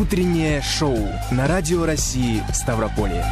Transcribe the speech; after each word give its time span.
Утреннее 0.00 0.62
шоу 0.62 0.96
на 1.32 1.48
Радио 1.48 1.84
России 1.84 2.44
Ставрополье. 2.52 3.24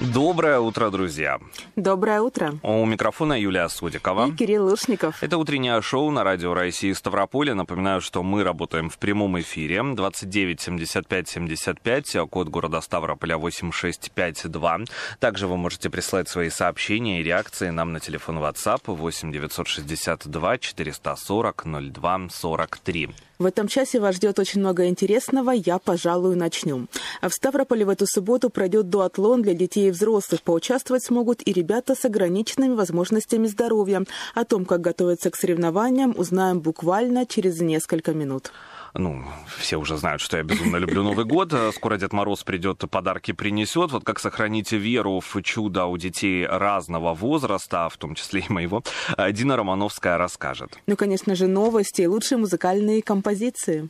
Доброе 0.00 0.60
утро, 0.60 0.90
друзья. 0.90 1.40
Доброе 1.74 2.20
утро. 2.20 2.54
У 2.62 2.86
микрофона 2.86 3.32
Юлия 3.32 3.68
Судикова. 3.68 4.28
И 4.28 4.32
Кирилл 4.32 4.66
Лушников. 4.66 5.24
Это 5.24 5.38
утреннее 5.38 5.82
шоу 5.82 6.12
на 6.12 6.22
Радио 6.22 6.54
России 6.54 6.92
Ставрополе. 6.92 7.52
Напоминаю, 7.54 8.00
что 8.00 8.22
мы 8.22 8.44
работаем 8.44 8.90
в 8.90 8.98
прямом 8.98 9.40
эфире. 9.40 9.82
29 9.82 10.60
75 10.60 11.28
75, 11.28 12.16
код 12.30 12.48
города 12.48 12.80
Ставрополя 12.80 13.38
8652. 13.38 14.78
Также 15.18 15.48
вы 15.48 15.56
можете 15.56 15.90
прислать 15.90 16.28
свои 16.28 16.48
сообщения 16.48 17.20
и 17.20 17.24
реакции 17.24 17.70
нам 17.70 17.92
на 17.92 17.98
телефон 17.98 18.38
WhatsApp 18.38 18.82
8 18.86 19.32
962 19.32 20.58
440 20.58 21.64
02 21.92 22.28
43. 22.30 23.08
В 23.38 23.46
этом 23.46 23.68
часе 23.68 24.00
вас 24.00 24.16
ждет 24.16 24.40
очень 24.40 24.58
много 24.58 24.88
интересного. 24.88 25.52
Я, 25.52 25.78
пожалуй, 25.78 26.34
начну. 26.34 26.88
В 27.22 27.30
Ставрополе 27.30 27.84
в 27.84 27.88
эту 27.88 28.04
субботу 28.08 28.50
пройдет 28.50 28.90
дуатлон 28.90 29.42
для 29.42 29.54
детей 29.54 29.88
и 29.88 29.90
взрослых. 29.92 30.42
Поучаствовать 30.42 31.04
смогут 31.04 31.46
и 31.46 31.52
ребята 31.52 31.94
с 31.94 32.04
ограниченными 32.04 32.74
возможностями 32.74 33.46
здоровья. 33.46 34.02
О 34.34 34.44
том, 34.44 34.64
как 34.64 34.80
готовиться 34.80 35.30
к 35.30 35.36
соревнованиям, 35.36 36.14
узнаем 36.18 36.58
буквально 36.58 37.26
через 37.26 37.60
несколько 37.60 38.12
минут 38.12 38.50
ну, 38.94 39.24
все 39.58 39.76
уже 39.76 39.96
знают, 39.96 40.20
что 40.20 40.36
я 40.36 40.42
безумно 40.42 40.76
люблю 40.76 41.02
Новый 41.02 41.24
год. 41.24 41.54
Скоро 41.74 41.96
Дед 41.96 42.12
Мороз 42.12 42.44
придет, 42.44 42.84
подарки 42.90 43.32
принесет. 43.32 43.92
Вот 43.92 44.04
как 44.04 44.18
сохранить 44.18 44.72
веру 44.72 45.20
в 45.20 45.42
чудо 45.42 45.86
у 45.86 45.96
детей 45.96 46.46
разного 46.46 47.14
возраста, 47.14 47.88
в 47.88 47.96
том 47.96 48.14
числе 48.14 48.40
и 48.40 48.52
моего, 48.52 48.82
Дина 49.32 49.56
Романовская 49.56 50.18
расскажет. 50.18 50.78
Ну, 50.86 50.96
конечно 50.96 51.34
же, 51.34 51.46
новости 51.46 52.02
и 52.02 52.06
лучшие 52.06 52.38
музыкальные 52.38 53.02
композиции. 53.02 53.88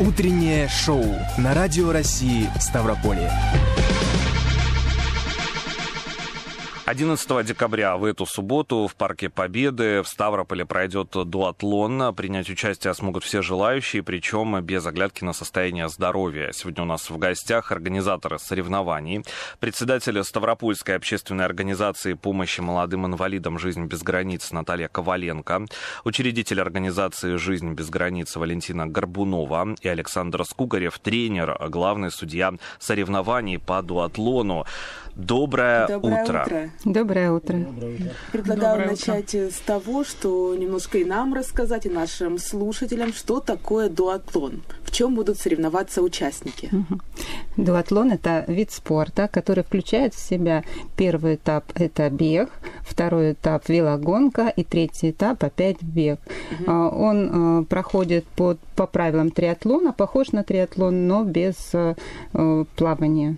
Утреннее 0.00 0.68
шоу 0.68 1.04
на 1.38 1.54
Радио 1.54 1.90
России 1.90 2.48
Ставрополье. 2.60 3.32
11 6.88 7.44
декабря 7.44 7.98
в 7.98 8.04
эту 8.04 8.24
субботу 8.24 8.86
в 8.86 8.94
Парке 8.94 9.28
Победы 9.28 10.00
в 10.02 10.08
Ставрополе 10.08 10.64
пройдет 10.64 11.10
дуатлон. 11.10 12.14
Принять 12.14 12.48
участие 12.48 12.94
смогут 12.94 13.24
все 13.24 13.42
желающие, 13.42 14.02
причем 14.02 14.58
без 14.62 14.86
оглядки 14.86 15.22
на 15.22 15.34
состояние 15.34 15.90
здоровья. 15.90 16.50
Сегодня 16.54 16.84
у 16.84 16.86
нас 16.86 17.10
в 17.10 17.18
гостях 17.18 17.72
организаторы 17.72 18.38
соревнований, 18.38 19.22
председатель 19.60 20.24
Ставропольской 20.24 20.96
общественной 20.96 21.44
организации 21.44 22.14
помощи 22.14 22.62
молодым 22.62 23.04
инвалидам 23.04 23.58
«Жизнь 23.58 23.84
без 23.84 24.02
границ» 24.02 24.50
Наталья 24.50 24.88
Коваленко, 24.88 25.66
учредитель 26.04 26.62
организации 26.62 27.36
«Жизнь 27.36 27.74
без 27.74 27.90
границ» 27.90 28.34
Валентина 28.34 28.86
Горбунова 28.86 29.74
и 29.82 29.88
Александр 29.88 30.42
Скугарев, 30.46 30.98
тренер, 31.00 31.54
главный 31.68 32.10
судья 32.10 32.54
соревнований 32.78 33.58
по 33.58 33.82
дуатлону. 33.82 34.64
Доброе, 35.18 35.88
Доброе 35.88 36.22
утро. 36.22 36.42
утро. 36.44 36.70
Доброе 36.84 37.32
утро. 37.32 37.66
Предлагаю 38.30 38.78
Доброе 38.78 38.90
начать 38.90 39.34
утро. 39.34 39.50
с 39.50 39.58
того, 39.58 40.04
что 40.04 40.54
немножко 40.54 40.98
и 40.98 41.04
нам 41.04 41.34
рассказать, 41.34 41.86
и 41.86 41.88
нашим 41.88 42.38
слушателям, 42.38 43.12
что 43.12 43.40
такое 43.40 43.88
дуатлон, 43.88 44.62
в 44.88 44.90
чем 44.90 45.14
будут 45.14 45.38
соревноваться 45.38 46.00
участники. 46.00 46.70
Угу. 46.72 47.00
Дуатлон– 47.64 48.10
это 48.12 48.44
вид 48.48 48.70
спорта, 48.72 49.28
который 49.28 49.62
включает 49.62 50.14
в 50.14 50.18
себя 50.18 50.64
первый 50.96 51.34
этап– 51.34 51.64
это 51.74 52.08
бег, 52.08 52.48
второй 52.80 53.32
этап– 53.32 53.68
велогонка, 53.68 54.48
и 54.48 54.64
третий 54.64 55.10
этап– 55.10 55.44
опять 55.44 55.82
бег. 55.82 56.18
Угу. 56.60 56.72
Он 56.72 57.66
проходит 57.66 58.24
по, 58.24 58.56
по 58.76 58.86
правилам 58.86 59.30
триатлона, 59.30 59.92
похож 59.92 60.32
на 60.32 60.42
триатлон, 60.42 61.06
но 61.06 61.24
без 61.24 61.72
плавания. 62.76 63.36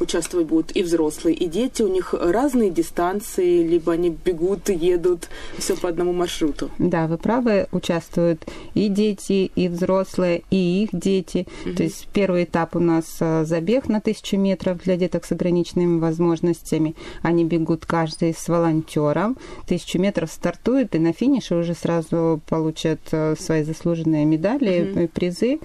Участвовать 0.00 0.48
будут 0.48 0.76
и 0.76 0.82
взрослые, 0.82 1.36
и 1.36 1.46
дети, 1.46 1.82
у 1.82 1.88
них 1.88 2.14
разные 2.14 2.70
дистанции, 2.70 3.62
либо 3.62 3.92
они 3.92 4.10
бегут, 4.10 4.68
едут, 4.68 5.28
все 5.58 5.76
по 5.76 5.88
одному 5.88 6.12
маршруту. 6.12 6.70
Да, 6.78 7.06
вы 7.06 7.18
правы, 7.18 7.68
участвуют 7.70 8.44
и 8.74 8.88
дети, 8.88 9.50
и 9.54 9.68
взрослые, 9.68 10.42
и 10.50 10.87
их 10.88 10.98
дети. 10.98 11.46
Угу. 11.64 11.74
То 11.74 11.82
есть 11.82 12.08
первый 12.12 12.44
этап 12.44 12.76
у 12.76 12.80
нас 12.80 13.18
забег 13.18 13.88
на 13.88 14.00
тысячу 14.00 14.36
метров 14.36 14.82
для 14.82 14.96
деток 14.96 15.24
с 15.24 15.32
ограниченными 15.32 16.00
возможностями. 16.00 16.94
Они 17.22 17.44
бегут 17.44 17.86
каждый 17.86 18.34
с 18.34 18.48
волонтером. 18.48 19.36
Тысячу 19.66 19.98
метров 19.98 20.30
стартует, 20.30 20.94
и 20.94 20.98
на 20.98 21.12
финише 21.12 21.54
уже 21.54 21.74
сразу 21.74 22.40
получат 22.48 23.00
свои 23.38 23.62
заслуженные 23.62 24.24
медали 24.24 24.90
угу. 24.90 25.00
и 25.00 25.06
призы. 25.06 25.58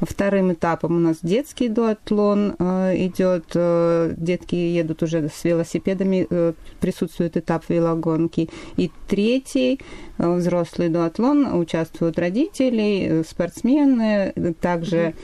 Вторым 0.00 0.52
этапом 0.52 0.96
у 0.96 0.98
нас 0.98 1.18
детский 1.22 1.68
дуатлон 1.68 2.54
э, 2.58 2.94
идет. 3.06 3.44
Э, 3.54 4.14
детки 4.16 4.54
едут 4.54 5.02
уже 5.02 5.28
с 5.28 5.44
велосипедами, 5.44 6.26
э, 6.28 6.54
присутствует 6.80 7.36
этап 7.36 7.64
велогонки. 7.68 8.48
И 8.76 8.90
третий 9.08 9.80
взрослый 10.16 10.88
дуатлон 10.88 11.54
участвуют 11.54 12.18
родители, 12.18 13.24
спортсмены, 13.28 14.32
также 14.60 15.14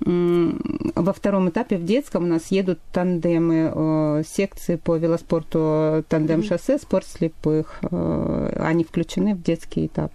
во 0.00 1.12
втором 1.14 1.48
этапе 1.48 1.78
в 1.78 1.84
детском 1.84 2.24
у 2.24 2.26
нас 2.26 2.48
едут 2.50 2.78
тандемы, 2.92 4.22
секции 4.26 4.76
по 4.76 4.96
велоспорту 4.96 6.04
тандем-шоссе, 6.10 6.78
спорт 6.78 7.06
слепых. 7.06 7.80
Они 7.80 8.84
включены 8.84 9.34
в 9.34 9.42
детский 9.42 9.86
этап. 9.86 10.12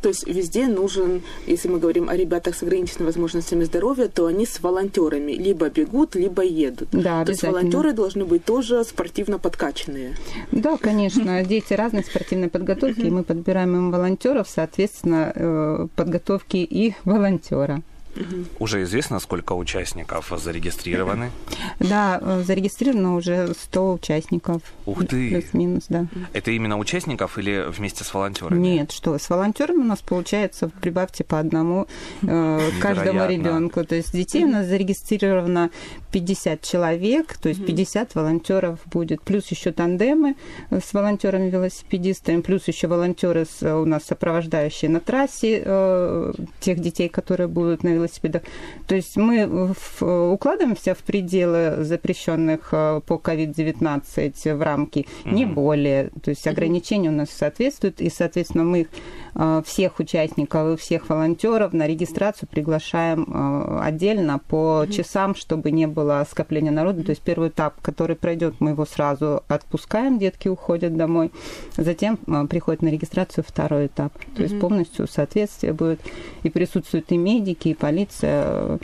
То 0.00 0.08
есть 0.08 0.26
везде 0.26 0.66
нужен, 0.66 1.22
если 1.46 1.68
мы 1.68 1.78
говорим 1.78 2.08
о 2.08 2.16
ребятах 2.16 2.54
с 2.54 2.62
ограниченными 2.62 3.06
возможностями 3.06 3.64
здоровья, 3.64 4.08
то 4.08 4.26
они 4.26 4.46
с 4.46 4.60
волонтерами 4.60 5.32
либо 5.32 5.68
бегут, 5.68 6.14
либо 6.14 6.42
едут. 6.42 6.88
Да, 6.92 7.24
то 7.24 7.30
есть 7.30 7.42
волонтеры 7.42 7.92
должны 7.92 8.24
быть 8.24 8.44
тоже 8.44 8.84
спортивно 8.84 9.38
подкачанные. 9.38 10.16
Да, 10.52 10.76
конечно. 10.76 11.44
Дети 11.54 11.74
разной 11.74 12.04
спортивной 12.04 12.48
подготовки, 12.48 13.00
и 13.00 13.10
мы 13.10 13.22
подбираем 13.22 13.76
им 13.76 13.90
волонтеров, 13.90 14.48
соответственно, 14.48 15.32
э, 15.34 15.86
подготовки 15.96 16.56
и 16.56 16.94
волонтера. 17.04 17.82
Угу. 18.16 18.44
Уже 18.60 18.82
известно, 18.82 19.20
сколько 19.20 19.52
участников 19.52 20.32
зарегистрированы? 20.36 21.30
Да, 21.80 22.20
зарегистрировано 22.44 23.16
уже 23.16 23.52
100 23.54 23.92
участников. 23.92 24.62
Ух 24.86 25.06
ты! 25.06 25.30
Плюс-минус, 25.30 25.84
да. 25.88 26.06
Это 26.32 26.50
именно 26.50 26.78
участников 26.78 27.38
или 27.38 27.64
вместе 27.68 28.04
с 28.04 28.14
волонтерами? 28.14 28.58
Нет, 28.58 28.92
что, 28.92 29.18
с 29.18 29.28
волонтерами 29.28 29.78
у 29.78 29.84
нас 29.84 30.00
получается, 30.00 30.70
прибавьте 30.80 31.24
по 31.24 31.38
одному 31.38 31.86
э, 32.22 32.70
каждому 32.80 33.26
ребенку. 33.26 33.84
То 33.84 33.96
есть 33.96 34.12
детей 34.12 34.44
у 34.44 34.48
нас 34.48 34.66
зарегистрировано 34.66 35.70
50 36.12 36.62
человек, 36.62 37.36
то 37.38 37.48
есть 37.48 37.64
50 37.64 38.14
волонтеров 38.14 38.78
будет. 38.86 39.22
Плюс 39.22 39.48
еще 39.48 39.72
тандемы 39.72 40.36
с 40.70 40.92
волонтерами-велосипедистами, 40.92 42.40
плюс 42.40 42.68
еще 42.68 42.86
волонтеры 42.86 43.46
у 43.62 43.84
нас 43.84 44.04
сопровождающие 44.04 44.90
на 44.90 45.00
трассе 45.00 45.62
э, 45.64 46.32
тех 46.60 46.78
детей, 46.80 47.08
которые 47.08 47.48
будут 47.48 47.82
на 47.82 47.88
велосипедах 47.88 48.03
велосипедах. 48.04 48.42
То 48.86 48.94
есть 48.94 49.16
мы 49.16 49.74
в, 49.74 50.32
укладываемся 50.32 50.94
в 50.94 50.98
пределы 50.98 51.84
запрещенных 51.84 52.68
э, 52.72 53.00
по 53.06 53.14
COVID-19 53.14 54.54
в 54.54 54.62
рамки, 54.62 55.06
угу. 55.24 55.34
не 55.34 55.46
более. 55.46 56.10
То 56.22 56.30
есть 56.30 56.46
ограничения 56.46 57.08
у 57.08 57.12
нас 57.12 57.30
соответствуют, 57.30 58.00
и, 58.00 58.10
соответственно, 58.10 58.64
мы 58.64 58.82
э, 58.82 58.86
всех 59.64 59.98
участников 59.98 60.74
и 60.74 60.80
всех 60.80 61.08
волонтеров 61.08 61.72
на 61.72 61.86
регистрацию 61.86 62.48
приглашаем 62.48 63.24
э, 63.24 63.78
отдельно 63.82 64.38
по 64.38 64.86
часам, 64.90 65.34
чтобы 65.34 65.70
не 65.70 65.86
было 65.86 66.24
скопления 66.30 66.70
народа. 66.70 67.02
То 67.02 67.10
есть 67.10 67.22
первый 67.22 67.48
этап, 67.48 67.80
который 67.80 68.16
пройдет, 68.16 68.54
мы 68.60 68.70
его 68.70 68.86
сразу 68.86 69.42
отпускаем, 69.48 70.18
детки 70.18 70.48
уходят 70.48 70.96
домой. 70.96 71.32
Затем 71.76 72.16
приходит 72.48 72.82
на 72.82 72.88
регистрацию 72.88 73.44
второй 73.46 73.86
этап. 73.86 74.12
То 74.36 74.42
есть 74.42 74.58
полностью 74.60 75.08
соответствие 75.08 75.72
будет. 75.72 76.00
И 76.42 76.50
присутствуют 76.50 77.10
и 77.10 77.16
медики, 77.16 77.68
и 77.68 77.74
полиция 77.74 78.04
полиция 78.04 78.78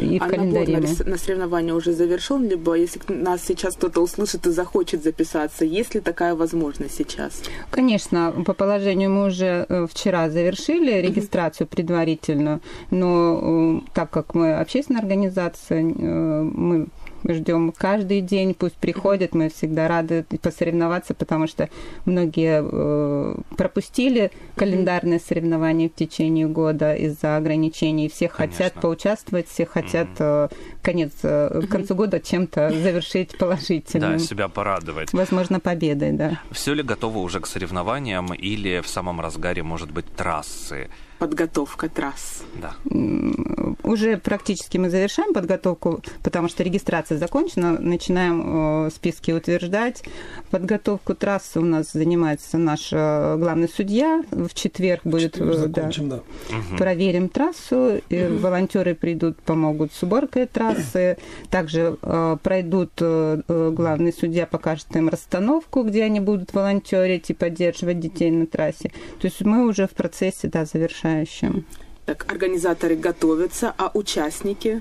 и 0.00 0.18
а 0.18 0.28
календаре. 0.28 0.74
набор 0.78 0.98
на, 0.98 1.10
на 1.10 1.18
соревнования 1.18 1.74
уже 1.74 1.92
завершен, 1.92 2.48
либо 2.48 2.74
если 2.74 3.00
нас 3.08 3.42
сейчас 3.44 3.74
кто-то 3.76 4.00
услышит 4.00 4.46
и 4.46 4.50
захочет 4.50 5.02
записаться, 5.02 5.64
есть 5.64 5.94
ли 5.94 6.00
такая 6.00 6.34
возможность 6.34 6.96
сейчас? 6.96 7.42
Конечно, 7.70 8.34
по 8.44 8.52
положению 8.52 9.10
мы 9.10 9.26
уже 9.26 9.66
э, 9.68 9.86
вчера 9.90 10.30
завершили 10.30 11.00
регистрацию 11.00 11.66
предварительную, 11.66 12.60
но 12.90 13.80
э, 13.82 13.90
так 13.94 14.10
как 14.10 14.34
мы 14.34 14.54
общественная 14.54 15.00
организация, 15.00 15.80
э, 15.80 15.82
мы 15.82 16.88
Мы 17.26 17.34
ждем 17.34 17.72
каждый 17.72 18.20
день, 18.20 18.54
пусть 18.54 18.76
приходят, 18.76 19.34
мы 19.34 19.48
всегда 19.48 19.88
рады 19.88 20.24
посоревноваться, 20.40 21.12
потому 21.12 21.48
что 21.48 21.68
многие 22.04 22.62
э, 22.62 23.36
пропустили 23.56 24.30
календарные 24.54 25.18
соревнования 25.18 25.88
в 25.88 25.94
течение 25.94 26.46
года 26.46 26.94
из-за 26.94 27.36
ограничений. 27.36 28.08
Все 28.08 28.28
Конечно. 28.28 28.64
хотят 28.64 28.80
поучаствовать, 28.80 29.48
все 29.48 29.66
хотят 29.66 30.06
э, 30.20 30.48
конец, 30.82 31.14
э, 31.24 31.62
к 31.66 31.68
концу 31.68 31.96
года 31.96 32.20
чем-то 32.20 32.70
завершить 32.82 33.36
положительным. 33.36 34.12
Да, 34.12 34.18
себя 34.20 34.46
порадовать. 34.46 35.12
Возможно, 35.12 35.58
победой, 35.58 36.12
да. 36.12 36.40
Все 36.52 36.74
ли 36.74 36.84
готово 36.84 37.18
уже 37.18 37.40
к 37.40 37.48
соревнованиям 37.48 38.32
или 38.34 38.80
в 38.80 38.86
самом 38.86 39.20
разгаре, 39.20 39.64
может 39.64 39.90
быть, 39.90 40.06
трассы? 40.14 40.90
Подготовка 41.18 41.88
трасс? 41.88 42.44
Да. 42.60 42.74
Уже 43.82 44.16
практически 44.18 44.78
мы 44.78 44.90
завершаем 44.90 45.32
подготовку, 45.32 46.00
потому 46.22 46.48
что 46.48 46.62
регистрация 46.62 47.18
закончена. 47.18 47.78
Начинаем 47.78 48.86
э, 48.86 48.90
списки 48.90 49.30
утверждать. 49.30 50.02
Подготовку 50.50 51.14
трассы 51.14 51.60
у 51.60 51.64
нас 51.64 51.92
занимается 51.92 52.58
наш 52.58 52.88
э, 52.92 53.36
главный 53.38 53.68
судья. 53.68 54.24
В 54.30 54.52
четверг 54.54 55.02
будет... 55.04 55.40
Э, 55.40 55.52
закончим, 55.52 56.08
да. 56.08 56.20
да. 56.50 56.76
Проверим 56.76 57.28
трассу. 57.28 58.00
И 58.08 58.24
угу. 58.24 58.38
Волонтеры 58.38 58.94
придут, 58.94 59.36
помогут 59.38 59.92
с 59.92 60.02
уборкой 60.02 60.46
трассы. 60.46 61.18
Также 61.50 61.96
пройдут 62.42 62.90
главный 62.98 64.12
судья, 64.12 64.46
покажет 64.46 64.94
им 64.96 65.08
расстановку, 65.08 65.82
где 65.82 66.04
они 66.04 66.20
будут 66.20 66.52
волонтерить 66.52 67.30
и 67.30 67.34
поддерживать 67.34 68.00
детей 68.00 68.30
на 68.30 68.46
трассе. 68.46 68.90
То 69.20 69.26
есть 69.26 69.40
мы 69.42 69.66
уже 69.66 69.86
в 69.86 69.90
процессе 69.90 70.48
да, 70.48 70.64
завершаем 70.64 71.05
решающим. 71.06 71.64
Так, 72.04 72.30
организаторы 72.30 72.96
готовятся, 72.96 73.74
а 73.76 73.90
участники 73.94 74.80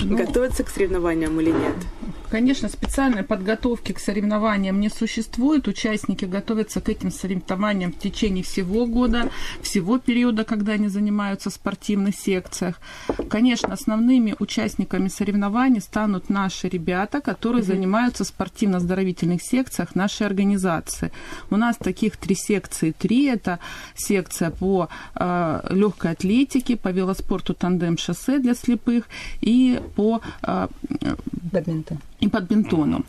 ну, 0.00 0.16
готовятся 0.16 0.64
к 0.64 0.70
соревнованиям 0.70 1.40
или 1.40 1.50
нет? 1.50 1.74
Конечно, 2.34 2.68
специальной 2.68 3.22
подготовки 3.22 3.92
к 3.92 4.00
соревнованиям 4.00 4.80
не 4.80 4.88
существует. 4.88 5.68
Участники 5.68 6.24
готовятся 6.24 6.80
к 6.80 6.88
этим 6.88 7.12
соревнованиям 7.12 7.92
в 7.92 7.98
течение 8.00 8.42
всего 8.42 8.86
года, 8.86 9.30
всего 9.62 9.98
периода, 9.98 10.42
когда 10.42 10.72
они 10.72 10.88
занимаются 10.88 11.50
в 11.50 11.52
спортивных 11.52 12.16
секциях. 12.16 12.80
Конечно, 13.30 13.72
основными 13.72 14.34
участниками 14.40 15.06
соревнований 15.06 15.80
станут 15.80 16.28
наши 16.28 16.68
ребята, 16.68 17.20
которые 17.20 17.62
mm-hmm. 17.62 17.66
занимаются 17.66 18.24
в 18.24 18.26
спортивно-оздоровительных 18.26 19.40
секциях 19.40 19.94
нашей 19.94 20.26
организации. 20.26 21.12
У 21.50 21.56
нас 21.56 21.76
таких 21.76 22.16
три 22.16 22.34
секции. 22.34 22.90
Три– 22.98 23.26
это 23.26 23.60
секция 23.94 24.50
по 24.50 24.88
э, 25.14 25.60
легкой 25.70 26.10
атлетике, 26.10 26.76
по 26.76 26.88
велоспорту 26.88 27.54
тандем-шоссе 27.54 28.40
для 28.40 28.54
слепых 28.54 29.04
и 29.40 29.80
по 29.94 30.20
э, 30.42 30.68
бадминтон 31.52 31.98
и 32.24 32.28
бадминтону. 32.28 33.04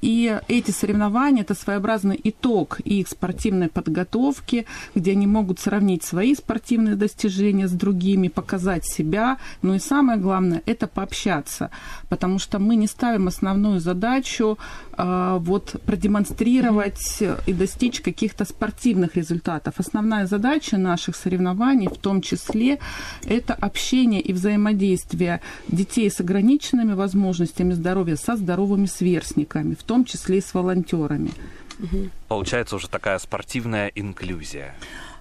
И 0.00 0.40
эти 0.48 0.70
соревнования– 0.70 1.42
это 1.42 1.54
своеобразный 1.54 2.20
итог 2.24 2.80
их 2.80 3.08
спортивной 3.08 3.68
подготовки, 3.68 4.66
где 4.94 5.12
они 5.12 5.26
могут 5.26 5.60
сравнить 5.60 6.02
свои 6.02 6.34
спортивные 6.34 6.96
достижения 6.96 7.68
с 7.68 7.72
другими, 7.72 8.28
показать 8.28 8.86
себя. 8.86 9.38
Ну 9.62 9.74
и 9.74 9.78
самое 9.78 10.18
главное– 10.18 10.62
это 10.66 10.86
пообщаться, 10.86 11.70
потому 12.08 12.38
что 12.38 12.58
мы 12.58 12.76
не 12.76 12.86
ставим 12.86 13.28
основную 13.28 13.80
задачу 13.80 14.58
э, 14.96 15.38
вот 15.40 15.76
продемонстрировать 15.84 17.22
и 17.46 17.52
достичь 17.52 18.00
каких-то 18.00 18.44
спортивных 18.44 19.16
результатов. 19.16 19.74
Основная 19.78 20.26
задача 20.26 20.78
наших 20.78 21.16
соревнований 21.16 21.88
в 21.88 21.98
том 21.98 22.22
числе– 22.22 22.78
это 23.26 23.54
общение 23.54 24.20
и 24.20 24.32
взаимодействие 24.32 25.40
детей 25.68 26.10
с 26.10 26.20
ограниченными 26.20 26.94
возможностями 26.94 27.72
здоровья 27.72 28.16
со 28.16 28.35
здоровыми 28.36 28.86
сверстниками, 28.86 29.74
в 29.74 29.82
том 29.82 30.04
числе 30.04 30.38
и 30.38 30.40
с 30.40 30.54
волонтерами. 30.54 31.30
Получается 32.28 32.76
уже 32.76 32.88
такая 32.88 33.18
спортивная 33.18 33.88
инклюзия. 33.94 34.74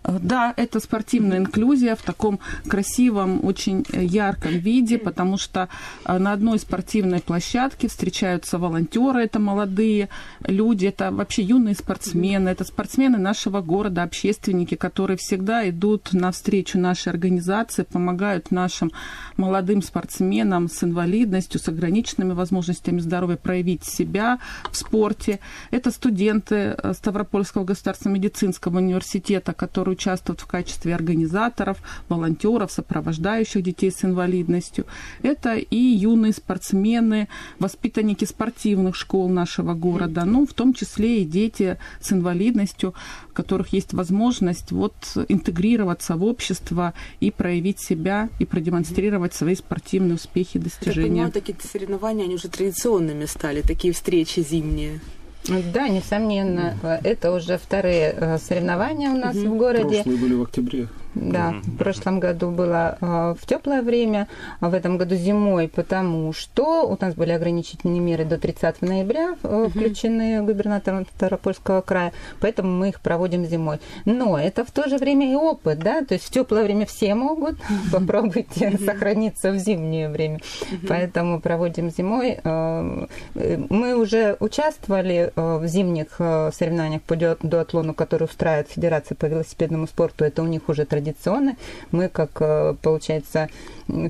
Да, 0.08 0.54
это 0.56 0.80
спортивная 0.80 1.40
инклюзия 1.40 1.96
в 1.96 2.04
таком 2.04 2.40
красивом, 2.68 3.44
очень 3.44 3.86
ярком 3.92 4.52
виде, 4.52 4.98
потому 4.98 5.38
что 5.38 5.68
э, 6.06 6.18
на 6.18 6.34
одной 6.34 6.60
спортивной 6.60 7.22
площадке 7.22 7.88
встречаются 7.88 8.60
волонтеры, 8.60 9.24
это 9.24 9.40
молодые 9.40 10.10
люди, 10.42 10.86
это 10.86 11.12
вообще 11.12 11.42
юные 11.42 11.76
спортсмены, 11.76 12.50
это 12.50 12.64
спортсмены 12.66 13.18
нашего 13.18 13.62
города, 13.62 14.04
общественники, 14.04 14.76
которые 14.76 15.18
всегда 15.18 15.68
идут 15.70 16.14
навстречу 16.14 16.78
нашей 16.78 17.10
организации, 17.10 17.84
помогают 17.84 18.52
нашим 18.52 18.92
молодым 19.38 19.82
спортсменам 19.82 20.70
с 20.70 20.84
инвалидностью, 20.84 21.60
с 21.60 21.68
ограниченными 21.68 22.34
возможностями 22.34 23.00
здоровья 23.00 23.38
проявить 23.38 23.86
себя 23.86 24.40
в 24.72 24.78
спорте. 24.78 25.40
Это 25.72 25.90
студенты 25.90 26.76
э, 26.78 26.94
Ставропольского 26.94 27.64
государственного 27.64 28.18
медицинского 28.18 28.78
университета, 28.78 29.54
которые 29.54 29.95
участвуют 29.96 30.42
в 30.42 30.46
качестве 30.46 30.94
организаторов, 30.94 31.78
волонтеров, 32.10 32.72
сопровождающих 32.72 33.64
детей 33.64 33.92
с 33.92 34.06
инвалидностью. 34.06 34.86
Это 35.24 35.56
и 35.56 35.78
юные 35.78 36.34
спортсмены, 36.34 37.28
воспитанники 37.60 38.26
спортивных 38.26 38.96
школ 38.96 39.30
нашего 39.30 39.74
города, 39.74 40.26
ну, 40.26 40.46
в 40.46 40.54
том 40.54 40.74
числе 40.74 41.22
и 41.22 41.26
дети 41.26 41.78
с 42.02 42.12
инвалидностью, 42.12 42.94
у 43.32 43.34
которых 43.34 43.74
есть 43.74 43.94
возможность 43.94 44.72
вот 44.72 44.94
интегрироваться 45.30 46.16
в 46.16 46.24
общество 46.24 46.94
и 47.20 47.32
проявить 47.32 47.80
себя, 47.80 48.30
и 48.40 48.46
продемонстрировать 48.46 49.34
свои 49.34 49.56
спортивные 49.56 50.16
успехи 50.16 50.58
и 50.58 50.60
достижения. 50.60 51.08
Я 51.08 51.12
понимаю, 51.12 51.32
такие 51.32 51.58
соревнования, 51.60 52.26
они 52.26 52.36
уже 52.36 52.50
традиционными 52.50 53.26
стали, 53.26 53.62
такие 53.62 53.94
встречи 53.94 54.42
зимние. 54.42 55.00
Да, 55.48 55.88
несомненно. 55.88 56.76
Это 57.04 57.32
уже 57.32 57.58
вторые 57.58 58.16
э, 58.18 58.38
соревнования 58.38 59.10
у 59.10 59.18
нас 59.18 59.36
угу. 59.36 59.56
в 59.56 59.58
городе. 59.58 60.04
Прошлые 60.04 60.18
были 60.18 60.34
в 60.34 60.42
октябре. 60.42 60.88
Да, 61.16 61.56
в 61.64 61.78
прошлом 61.78 62.20
году 62.20 62.52
было 62.52 62.98
э, 63.00 63.36
в 63.40 63.46
теплое 63.46 63.82
время, 63.82 64.28
а 64.60 64.70
в 64.70 64.74
этом 64.74 64.98
году 64.98 65.16
зимой, 65.16 65.70
потому 65.70 66.34
что 66.34 66.86
у 66.86 66.98
нас 67.00 67.16
были 67.16 67.32
ограничительные 67.32 68.02
меры 68.02 68.26
до 68.26 68.38
30 68.38 68.82
ноября 68.82 69.36
э, 69.42 69.68
включены 69.70 70.44
губернатором 70.44 71.06
Ставропольского 71.16 71.80
края, 71.80 72.12
поэтому 72.42 72.70
мы 72.70 72.90
их 72.90 73.00
проводим 73.00 73.46
зимой. 73.46 73.80
Но 74.04 74.38
это 74.38 74.66
в 74.66 74.72
то 74.72 74.90
же 74.90 74.98
время 74.98 75.32
и 75.32 75.36
опыт, 75.36 75.80
да, 75.80 76.04
то 76.04 76.16
есть 76.16 76.26
в 76.26 76.32
теплое 76.32 76.66
время 76.66 76.86
все 76.86 77.16
могут, 77.16 77.56
попробуйте 77.94 78.78
сохраниться 78.78 79.52
в 79.52 79.58
зимнее 79.58 80.10
время, 80.10 80.42
поэтому 80.88 81.40
проводим 81.40 81.92
зимой. 81.92 82.40
Э, 82.44 83.08
мы 83.34 83.96
уже 83.96 84.36
участвовали 84.42 85.32
в 85.36 85.66
зимних 85.66 86.16
соревнованиях 86.18 87.02
по 87.04 87.16
дуатлону, 87.16 87.94
которые 87.94 88.28
устраивает 88.28 88.70
Федерация 88.70 89.16
по 89.16 89.28
велосипедному 89.28 89.88
спорту, 89.88 90.26
это 90.26 90.44
у 90.44 90.48
них 90.48 90.68
уже 90.68 90.86
традиция 90.86 91.05
традиционно. 91.06 91.56
Мы, 91.92 92.10
как 92.10 92.32
э, 92.42 92.76
получается, 92.82 93.50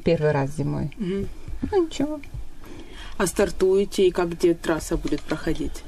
первый 0.03 0.31
раз 0.31 0.56
зимой. 0.56 0.92
Угу. 0.97 1.27
Ну, 1.71 1.86
ничего. 1.86 2.19
А 3.18 3.27
стартуете 3.27 4.07
и 4.07 4.12
как 4.12 4.31
где 4.31 4.53
трасса 4.53 4.98
будет 4.98 5.22
проходить? 5.22 5.84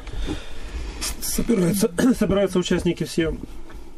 Собираются, 1.21 1.91
собираются 2.19 2.59
участники 2.59 3.03
все 3.03 3.35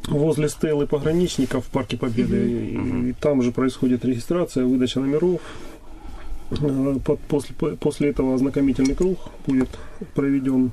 возле 0.08 0.48
стелы 0.48 0.86
пограничников 0.86 1.66
в 1.66 1.70
Парке 1.70 1.96
Победы. 1.96 2.36
Mm-hmm. 2.36 3.06
И, 3.06 3.10
и 3.10 3.12
там 3.12 3.42
же 3.42 3.52
происходит 3.52 4.04
регистрация, 4.04 4.64
выдача 4.64 5.00
номеров. 5.00 5.40
Э, 6.50 6.96
после, 7.28 7.54
после 7.54 8.10
этого 8.10 8.34
ознакомительный 8.34 8.94
круг 8.94 9.18
будет 9.46 9.68
проведен. 10.14 10.72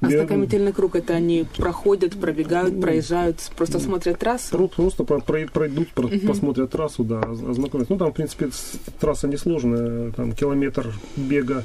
Ознакомительный 0.00 0.72
круг 0.72 0.96
это 0.96 1.14
они 1.14 1.46
проходят, 1.56 2.18
пробегают, 2.18 2.80
проезжают, 2.80 3.38
просто 3.56 3.80
смотрят 3.80 4.18
трассу? 4.18 4.68
Просто 4.68 5.04
пройдут, 5.04 5.88
посмотрят 6.26 6.70
трассу, 6.70 7.04
да, 7.04 7.20
ознакомятся. 7.20 7.92
Ну, 7.92 7.98
там, 7.98 8.10
в 8.10 8.14
принципе, 8.14 8.50
трасса 8.98 9.28
несложная, 9.28 10.12
там 10.12 10.32
километр 10.32 10.92
бега 11.16 11.64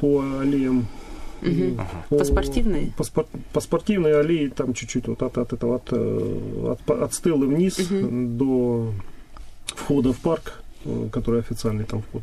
по 0.00 0.22
аллеям 0.40 0.86
Угу. 1.42 1.76
По, 2.08 2.18
по 2.18 2.24
спортивной? 2.24 2.92
По, 2.96 3.02
спор, 3.02 3.26
по 3.52 3.60
спортивной 3.60 4.18
аллее 4.18 4.48
там 4.48 4.74
чуть-чуть 4.74 5.08
вот 5.08 5.22
от, 5.22 5.38
от 5.38 5.52
этого 5.52 5.76
от, 5.76 5.88
э, 5.90 6.76
от, 6.86 6.90
от 6.90 7.14
стелы 7.14 7.48
вниз 7.48 7.78
угу. 7.80 8.08
до 8.28 8.92
входа 9.66 10.12
в 10.12 10.20
парк, 10.20 10.62
э, 10.84 11.08
который 11.10 11.40
официальный 11.40 11.84
там 11.84 12.02
вход 12.02 12.22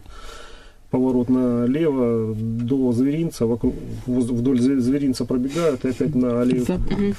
поворот 0.89 1.29
налево 1.29 2.35
до 2.35 2.91
зверинца, 2.91 3.45
вокруг, 3.45 3.75
вдоль 4.07 4.59
зверинца 4.59 5.25
пробегают 5.25 5.85
и 5.85 5.89
опять 5.89 6.15
на 6.15 6.41
аллею. 6.41 6.65
Запоминайте, 6.65 7.15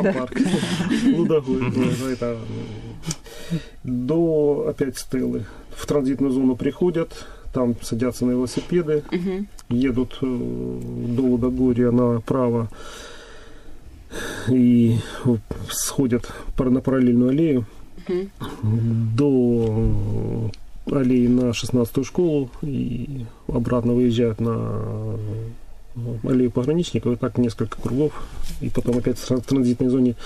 да. 0.02 0.26
Ну 1.04 1.26
да, 1.26 1.40
это 2.10 2.38
до 3.84 4.66
опять 4.68 4.98
стелы. 4.98 5.44
В 5.70 5.86
транзитную 5.86 6.32
зону 6.32 6.56
приходят, 6.56 7.26
там 7.52 7.76
садятся 7.80 8.26
на 8.26 8.32
велосипеды, 8.32 9.04
едут 9.68 10.18
э, 10.20 10.26
до 10.26 11.22
Лудогорья 11.22 11.90
направо 11.90 12.68
и 14.48 14.96
сходят 15.70 16.30
на 16.58 16.80
параллельную 16.80 17.30
аллею 17.30 17.64
до 19.16 20.50
аллеи 20.86 21.26
на 21.26 21.50
16-ю 21.50 22.04
школу 22.04 22.50
и 22.62 23.24
обратно 23.48 23.92
выезжают 23.92 24.40
на 24.40 25.18
аллею 26.24 26.50
пограничников, 26.50 27.12
и 27.12 27.16
так 27.16 27.38
несколько 27.38 27.80
кругов, 27.80 28.12
и 28.60 28.68
потом 28.70 28.98
опять 28.98 29.18
в 29.18 29.40
транзитной 29.42 29.88
зоне 29.88 30.16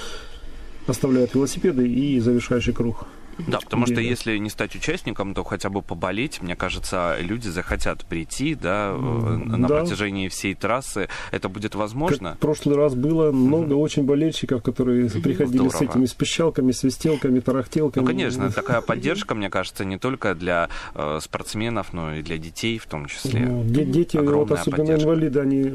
оставляют 0.86 1.34
велосипеды 1.34 1.88
и 1.88 2.20
завершающий 2.20 2.72
круг. 2.72 3.06
Да, 3.38 3.59
потому 3.61 3.87
что 3.87 4.00
если 4.00 4.38
не 4.38 4.50
стать 4.50 4.75
участником, 4.75 5.35
то 5.35 5.45
хотя 5.45 5.69
бы 5.69 5.83
поболеть, 5.83 6.43
мне 6.43 6.57
кажется, 6.57 7.16
люди 7.21 7.49
захотят 7.49 8.05
прийти, 8.05 8.55
да, 8.55 8.97
на 8.97 9.69
да. 9.69 9.81
протяжении 9.81 10.28
всей 10.28 10.55
трассы. 10.55 11.09
Это 11.31 11.49
будет 11.49 11.75
возможно? 11.75 12.31
Как 12.31 12.38
в 12.38 12.40
прошлый 12.40 12.76
раз 12.76 12.95
было 12.95 13.33
много 13.33 13.75
mm-hmm. 13.75 13.78
очень 13.78 14.05
болельщиков, 14.05 14.62
которые 14.62 15.11
приходили 15.11 15.69
Здорово. 15.69 15.71
с 15.71 15.83
этими 15.83 16.07
спищалками, 16.07 16.73
свистелками, 16.73 17.40
тарахтелками. 17.40 18.02
Ну, 18.02 18.09
конечно, 18.09 18.50
такая 18.50 18.81
поддержка, 18.87 19.35
мне 19.35 19.50
кажется, 19.50 19.85
не 19.85 19.99
только 19.99 20.35
для 20.35 20.69
э, 20.95 21.19
спортсменов, 21.21 21.93
но 21.93 22.14
и 22.14 22.23
для 22.23 22.38
детей 22.38 22.78
в 22.78 22.87
том 22.87 23.07
числе. 23.07 23.40
Ну, 23.40 23.64
дети, 23.64 24.16
вот 24.16 24.50
особенно 24.50 24.78
поддержка. 24.78 25.05
инвалиды, 25.05 25.40
они 25.40 25.73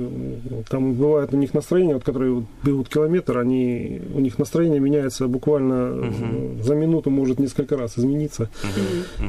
там 0.69 0.93
бывает 0.93 1.33
у 1.33 1.37
них 1.37 1.53
настроение, 1.53 1.95
вот, 1.95 2.03
которые 2.03 2.33
вот, 2.33 2.45
бегут 2.63 2.89
километр, 2.89 3.37
они 3.37 4.01
у 4.13 4.19
них 4.19 4.39
настроение 4.39 4.79
меняется 4.79 5.27
буквально 5.27 5.73
mm-hmm. 5.73 6.63
за 6.63 6.75
минуту, 6.75 7.09
может 7.09 7.39
не 7.39 7.47
несколько 7.51 7.77
раз 7.77 7.97
измениться. 7.97 8.49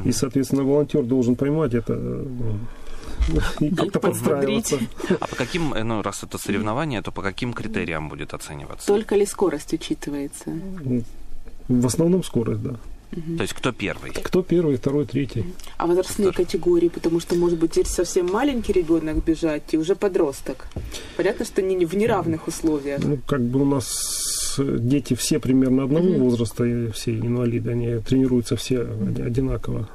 И, 0.05 0.11
соответственно, 0.11 0.63
волонтер 0.63 1.03
должен 1.03 1.35
поймать 1.35 1.73
это 1.73 1.93
ну, 1.93 3.39
и 3.59 3.69
как-то 3.73 3.99
подстраиваться. 3.99 4.79
А 5.19 5.27
по 5.27 5.35
каким, 5.35 5.69
ну, 5.69 6.01
раз 6.01 6.23
это 6.23 6.37
соревнование, 6.37 7.01
то 7.01 7.11
по 7.11 7.21
каким 7.21 7.53
критериям 7.53 8.09
будет 8.09 8.33
оцениваться? 8.33 8.87
Только 8.87 9.15
ли 9.15 9.25
скорость 9.25 9.73
учитывается? 9.73 10.51
В 11.67 11.85
основном 11.85 12.23
скорость, 12.23 12.61
да. 12.61 12.75
То 13.37 13.43
есть 13.43 13.53
кто 13.53 13.71
первый? 13.71 14.11
Кто 14.11 14.41
первый, 14.41 14.75
второй, 14.77 15.05
третий. 15.05 15.45
А 15.77 15.85
возрастные 15.85 16.31
Тоже. 16.31 16.45
категории, 16.45 16.89
потому 16.89 17.19
что, 17.19 17.35
может 17.35 17.59
быть, 17.59 17.71
теперь 17.71 17.85
совсем 17.85 18.25
маленький 18.25 18.73
ребенок 18.73 19.23
бежать 19.23 19.71
и 19.71 19.77
уже 19.77 19.95
подросток. 19.95 20.65
Понятно, 21.15 21.45
что 21.45 21.61
не 21.61 21.85
в 21.85 21.93
неравных 21.95 22.47
условиях. 22.47 23.03
Ну, 23.03 23.19
как 23.27 23.41
бы 23.41 23.61
у 23.61 23.65
нас 23.65 24.42
дети 24.59 25.13
все 25.15 25.39
примерно 25.39 25.83
одного 25.83 26.07
mm-hmm. 26.07 26.19
возраста, 26.19 26.91
все 26.93 27.17
инвалиды, 27.17 27.71
они 27.71 27.97
тренируются 27.99 28.55
все 28.55 28.81
одинаково. 28.81 29.89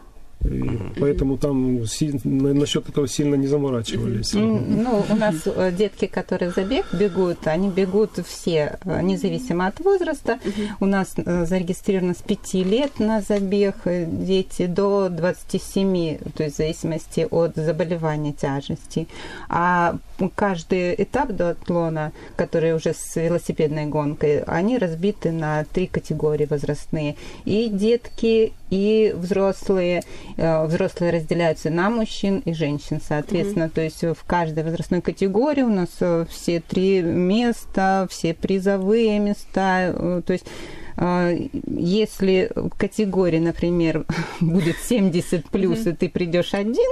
И 0.44 0.78
поэтому 1.00 1.36
там 1.36 1.82
насчет 2.24 2.88
этого 2.88 3.08
сильно 3.08 3.34
не 3.34 3.48
заморачивались. 3.48 4.34
Ну, 4.34 5.04
у 5.08 5.16
нас 5.16 5.34
э, 5.46 5.72
детки, 5.72 6.06
которые 6.06 6.52
в 6.52 6.54
забег 6.54 6.86
бегут, 6.92 7.46
они 7.46 7.68
бегут 7.68 8.20
все, 8.24 8.78
э, 8.84 9.02
независимо 9.02 9.66
от 9.66 9.80
возраста. 9.80 10.38
У 10.78 10.86
нас 10.86 11.14
э, 11.16 11.44
зарегистрировано 11.44 12.14
с 12.14 12.22
5 12.22 12.54
лет 12.54 13.00
на 13.00 13.20
забег 13.20 13.74
дети 13.84 14.66
до 14.66 15.08
27, 15.08 16.18
то 16.18 16.44
есть 16.44 16.54
в 16.54 16.58
зависимости 16.58 17.26
от 17.28 17.56
заболевания 17.56 18.32
тяжести. 18.32 19.08
А 19.48 19.98
каждый 20.34 20.94
этап 20.94 21.30
дуатлона, 21.30 22.12
который 22.36 22.74
уже 22.74 22.92
с 22.94 23.16
велосипедной 23.16 23.86
гонкой, 23.86 24.42
они 24.42 24.78
разбиты 24.78 25.30
на 25.30 25.64
три 25.64 25.86
категории 25.86 26.46
возрастные. 26.46 27.16
И 27.44 27.68
детки, 27.68 28.52
и 28.70 29.14
взрослые. 29.16 30.02
Э, 30.36 30.66
взрослые 30.66 31.12
разделяются 31.12 31.70
на 31.70 31.90
мужчин 31.90 32.40
и 32.44 32.52
женщин, 32.52 33.00
соответственно. 33.06 33.64
Mm-hmm. 33.64 33.70
То 33.70 33.80
есть 33.80 34.02
в 34.02 34.24
каждой 34.26 34.64
возрастной 34.64 35.00
категории 35.00 35.62
у 35.62 35.70
нас 35.70 35.90
э, 36.00 36.26
все 36.28 36.60
три 36.60 37.02
места, 37.02 38.06
все 38.10 38.34
призовые 38.34 39.18
места. 39.20 39.92
Э, 39.94 40.22
то 40.26 40.32
есть 40.32 40.46
если 40.98 42.50
в 42.54 42.70
категории, 42.70 43.38
например, 43.38 44.04
будет 44.40 44.76
70 44.78 45.48
плюс, 45.48 45.86
и 45.86 45.92
ты 45.92 46.08
придешь 46.08 46.54
один, 46.54 46.90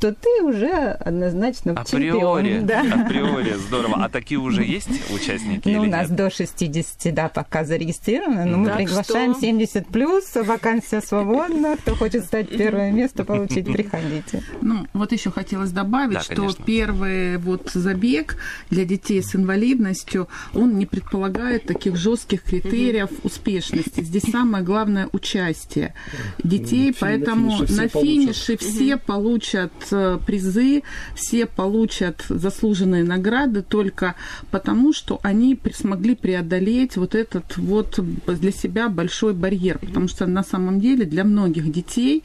то 0.00 0.12
ты 0.12 0.42
уже 0.42 0.72
однозначно 0.72 1.72
априори, 1.72 2.48
чемпион. 2.48 2.64
Да. 2.64 2.82
Априори, 3.04 3.54
здорово. 3.54 4.04
А 4.04 4.08
такие 4.08 4.40
уже 4.40 4.64
есть 4.64 4.88
участники? 5.12 5.68
Ну, 5.68 5.82
у 5.82 5.84
нас 5.84 6.08
нет? 6.08 6.16
до 6.16 6.30
60, 6.30 7.14
да, 7.14 7.28
пока 7.28 7.64
зарегистрировано, 7.64 8.44
но 8.44 8.58
мы 8.58 8.66
так 8.68 8.76
приглашаем 8.78 9.32
что? 9.32 9.42
70 9.42 9.86
плюс, 9.86 10.34
вакансия 10.34 11.00
свободна, 11.00 11.76
кто 11.76 11.94
хочет 11.94 12.24
стать 12.24 12.48
первое 12.48 12.90
место 12.90 13.24
получить, 13.24 13.66
приходите. 13.72 14.42
Ну, 14.62 14.86
вот 14.92 15.12
еще 15.12 15.30
хотелось 15.30 15.70
добавить, 15.70 16.14
да, 16.14 16.20
что 16.22 16.52
первый 16.64 17.38
вот 17.38 17.70
забег 17.72 18.36
для 18.70 18.84
детей 18.84 19.22
с 19.22 19.36
инвалидностью, 19.36 20.28
он 20.54 20.76
не 20.76 20.86
предполагает 20.86 21.66
таких 21.66 21.96
жестких 21.96 22.42
критериев 22.42 23.10
успеха 23.22 23.43
успешности. 23.44 24.00
Здесь 24.00 24.24
самое 24.30 24.64
главное 24.64 25.08
участие 25.12 25.94
детей, 26.42 26.92
Фи- 26.92 26.98
поэтому 27.00 27.50
на 27.50 27.66
финише, 27.66 27.74
на 27.74 27.88
финише 27.88 28.56
все 28.56 28.96
получат 28.96 29.72
э, 29.90 30.18
призы, 30.24 30.82
все 31.14 31.46
получат 31.46 32.24
заслуженные 32.28 33.04
награды 33.04 33.62
только 33.62 34.14
потому, 34.50 34.92
что 34.92 35.20
они 35.22 35.58
смогли 35.74 36.14
преодолеть 36.14 36.96
вот 36.96 37.14
этот 37.14 37.56
вот 37.56 37.98
для 38.26 38.52
себя 38.52 38.88
большой 38.88 39.34
барьер, 39.34 39.78
потому 39.78 40.08
что 40.08 40.26
на 40.26 40.42
самом 40.42 40.80
деле 40.80 41.04
для 41.04 41.24
многих 41.24 41.70
детей 41.70 42.22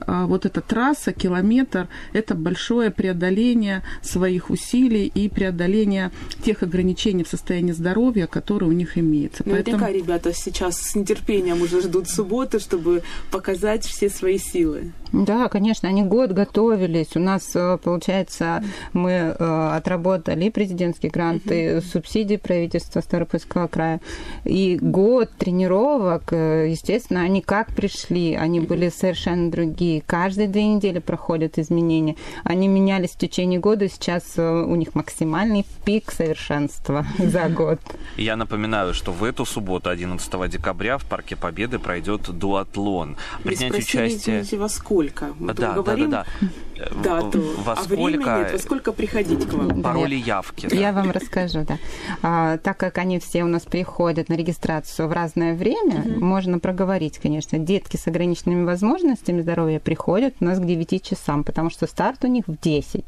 э, 0.00 0.24
вот 0.26 0.46
эта 0.46 0.60
трасса, 0.60 1.12
километр, 1.12 1.88
это 2.12 2.34
большое 2.34 2.90
преодоление 2.90 3.82
своих 4.02 4.50
усилий 4.50 5.06
и 5.06 5.28
преодоление 5.28 6.10
тех 6.42 6.62
ограничений 6.62 7.24
в 7.24 7.28
состоянии 7.28 7.72
здоровья, 7.72 8.26
которые 8.26 8.70
у 8.70 8.72
них 8.72 8.96
имеются. 8.96 9.42
Наверняка 9.44 9.78
Поэтому... 9.78 9.98
ребята 9.98 10.32
сейчас 10.32 10.61
сейчас 10.62 10.80
с 10.80 10.94
нетерпением 10.94 11.60
уже 11.60 11.80
ждут 11.80 12.08
субботы, 12.08 12.60
чтобы 12.60 13.02
показать 13.32 13.84
все 13.84 14.08
свои 14.08 14.38
силы. 14.38 14.92
Да, 15.12 15.48
конечно, 15.48 15.88
они 15.88 16.02
год 16.02 16.32
готовились. 16.32 17.16
У 17.16 17.20
нас, 17.20 17.54
э, 17.54 17.78
получается, 17.82 18.64
мы 18.94 19.10
э, 19.10 19.70
отработали 19.74 20.48
президентские 20.48 21.12
гранты, 21.12 21.78
угу. 21.78 21.86
субсидии 21.86 22.36
правительства 22.36 23.00
Ставропольского 23.00 23.66
края. 23.66 24.00
И 24.44 24.78
год 24.80 25.30
тренировок, 25.38 26.32
э, 26.32 26.70
естественно, 26.70 27.20
они 27.22 27.42
как 27.42 27.74
пришли, 27.74 28.34
они 28.34 28.60
были 28.60 28.88
совершенно 28.88 29.50
другие. 29.50 30.02
Каждые 30.06 30.48
две 30.48 30.66
недели 30.66 30.98
проходят 30.98 31.58
изменения. 31.58 32.16
Они 32.44 32.66
менялись 32.66 33.10
в 33.10 33.18
течение 33.18 33.60
года, 33.60 33.88
сейчас 33.88 34.38
у 34.38 34.74
них 34.76 34.94
максимальный 34.94 35.66
пик 35.84 36.10
совершенства 36.10 37.04
за 37.18 37.48
год. 37.50 37.80
Я 38.16 38.36
напоминаю, 38.36 38.94
что 38.94 39.12
в 39.12 39.24
эту 39.24 39.44
субботу, 39.44 39.90
11 39.90 40.50
декабря, 40.50 40.96
в 40.96 41.04
Парке 41.04 41.36
Победы 41.36 41.78
пройдет 41.78 42.30
дуатлон. 42.30 43.16
Принять 43.42 43.74
участие... 43.74 44.44
Во 44.52 44.68
сколько? 44.68 45.01
Сколько? 45.02 45.34
Мы 45.38 45.54
да, 45.54 45.72
говорим 45.72 46.10
да, 46.10 46.26
да, 46.40 46.88
да. 47.02 47.20
дату, 47.20 47.42
во 47.58 47.72
а 47.72 47.76
сколько, 47.76 48.02
время 48.02 48.24
нет, 48.24 48.52
во 48.52 48.58
сколько 48.58 48.92
приходить 48.92 49.46
к 49.46 49.52
вам? 49.52 49.82
Пароли 49.82 50.14
явки. 50.14 50.68
Да. 50.68 50.76
Я 50.76 50.92
вам 50.92 51.10
расскажу, 51.10 51.64
да. 51.66 51.78
А, 52.22 52.58
так 52.58 52.76
как 52.76 52.98
они 52.98 53.18
все 53.18 53.44
у 53.44 53.46
нас 53.46 53.62
приходят 53.62 54.28
на 54.28 54.34
регистрацию 54.34 55.08
в 55.08 55.12
разное 55.12 55.54
время, 55.54 56.00
угу. 56.00 56.24
можно 56.24 56.58
проговорить, 56.58 57.18
конечно. 57.18 57.58
Детки 57.58 57.96
с 57.96 58.06
ограниченными 58.06 58.64
возможностями 58.64 59.42
здоровья 59.42 59.80
приходят 59.80 60.34
у 60.40 60.44
нас 60.44 60.58
к 60.58 60.64
9 60.64 61.02
часам, 61.02 61.44
потому 61.44 61.70
что 61.70 61.86
старт 61.86 62.24
у 62.24 62.28
них 62.28 62.46
в 62.46 62.58
10. 62.58 63.04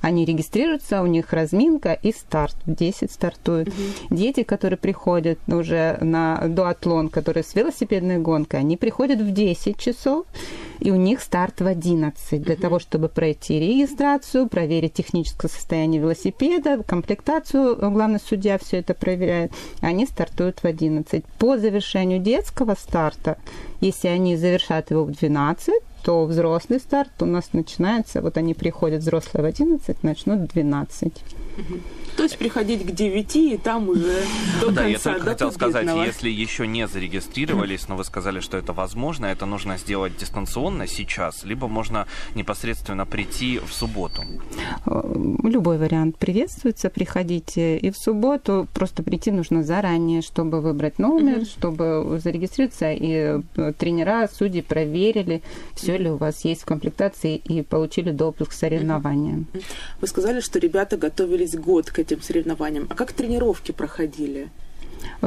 Они 0.00 0.24
регистрируются, 0.24 1.02
у 1.02 1.06
них 1.06 1.32
разминка 1.32 1.92
и 1.92 2.12
старт. 2.12 2.56
В 2.66 2.74
10 2.74 3.10
стартуют. 3.10 3.68
Угу. 3.68 4.16
Дети, 4.16 4.42
которые 4.42 4.78
приходят 4.78 5.38
уже 5.46 5.98
на 6.00 6.42
дуатлон, 6.48 7.08
который 7.08 7.44
с 7.44 7.54
велосипедной 7.54 8.18
гонкой, 8.18 8.60
они 8.60 8.76
приходят 8.76 9.20
в 9.20 9.30
10 9.32 9.78
часов, 9.78 10.26
и 10.80 10.90
у 10.90 10.96
них 10.96 11.20
старт 11.20 11.35
в 11.60 11.66
11 11.66 12.42
для 12.42 12.56
того, 12.56 12.78
чтобы 12.78 13.08
пройти 13.08 13.60
регистрацию, 13.60 14.48
проверить 14.48 14.94
техническое 14.94 15.48
состояние 15.48 16.00
велосипеда, 16.00 16.82
комплектацию, 16.82 17.76
главный 17.76 18.20
судья 18.20 18.58
все 18.58 18.78
это 18.78 18.94
проверяет. 18.94 19.52
Они 19.80 20.06
стартуют 20.06 20.60
в 20.60 20.64
11. 20.64 21.24
По 21.38 21.58
завершению 21.58 22.20
детского 22.20 22.74
старта, 22.74 23.36
если 23.80 24.08
они 24.08 24.36
завершат 24.36 24.90
его 24.90 25.04
в 25.04 25.12
12, 25.12 25.74
то 26.02 26.24
взрослый 26.24 26.80
старт 26.80 27.10
у 27.20 27.26
нас 27.26 27.52
начинается, 27.52 28.22
вот 28.22 28.38
они 28.38 28.54
приходят 28.54 29.02
взрослые 29.02 29.42
в 29.42 29.46
11, 29.46 30.02
начнут 30.02 30.40
в 30.40 30.52
12. 30.54 31.12
То 32.16 32.22
есть 32.22 32.38
приходить 32.38 32.86
к 32.86 32.90
9 32.90 33.36
и 33.36 33.58
там 33.58 33.88
уже 33.88 34.22
до 34.60 34.70
да, 34.70 34.82
конца, 34.82 34.88
я 34.88 34.98
только 34.98 35.30
хотел 35.30 35.52
сказать, 35.52 35.86
если 36.06 36.30
еще 36.30 36.66
не 36.66 36.86
зарегистрировались, 36.88 37.88
но 37.88 37.96
вы 37.96 38.04
сказали, 38.04 38.40
что 38.40 38.56
это 38.56 38.72
возможно, 38.72 39.26
это 39.26 39.44
нужно 39.46 39.76
сделать 39.76 40.16
дистанционно 40.16 40.86
сейчас, 40.86 41.44
либо 41.44 41.68
можно 41.68 42.06
непосредственно 42.34 43.04
прийти 43.04 43.58
в 43.58 43.72
субботу. 43.72 44.24
Э, 44.86 45.14
любой 45.44 45.78
вариант 45.78 46.16
приветствуется, 46.16 46.88
приходите 46.88 47.76
и 47.76 47.90
в 47.90 47.96
субботу, 47.96 48.66
просто 48.72 49.02
прийти 49.02 49.30
нужно 49.30 49.62
заранее, 49.62 50.22
чтобы 50.22 50.60
выбрать 50.60 50.98
номер, 50.98 51.38
mm-hmm. 51.38 51.44
чтобы 51.44 52.20
зарегистрироваться, 52.22 52.92
и 52.92 53.40
э, 53.56 53.72
тренера, 53.78 54.28
судьи 54.32 54.62
проверили, 54.62 55.42
все 55.74 55.98
ли 55.98 56.10
у 56.10 56.16
вас 56.16 56.44
есть 56.44 56.62
в 56.62 56.64
комплектации 56.64 57.36
и 57.36 57.62
получили 57.62 58.10
допуск 58.10 58.52
к 58.52 58.54
соревнованиям. 58.54 59.46
Вы 60.00 60.06
сказали, 60.06 60.40
что 60.40 60.58
ребята 60.58 60.96
готовились 60.96 61.54
год 61.56 61.90
к 61.90 61.98
этим 62.06 62.22
соревнованиям. 62.22 62.86
А 62.88 62.94
как 62.94 63.12
тренировки 63.12 63.72
проходили? 63.72 64.48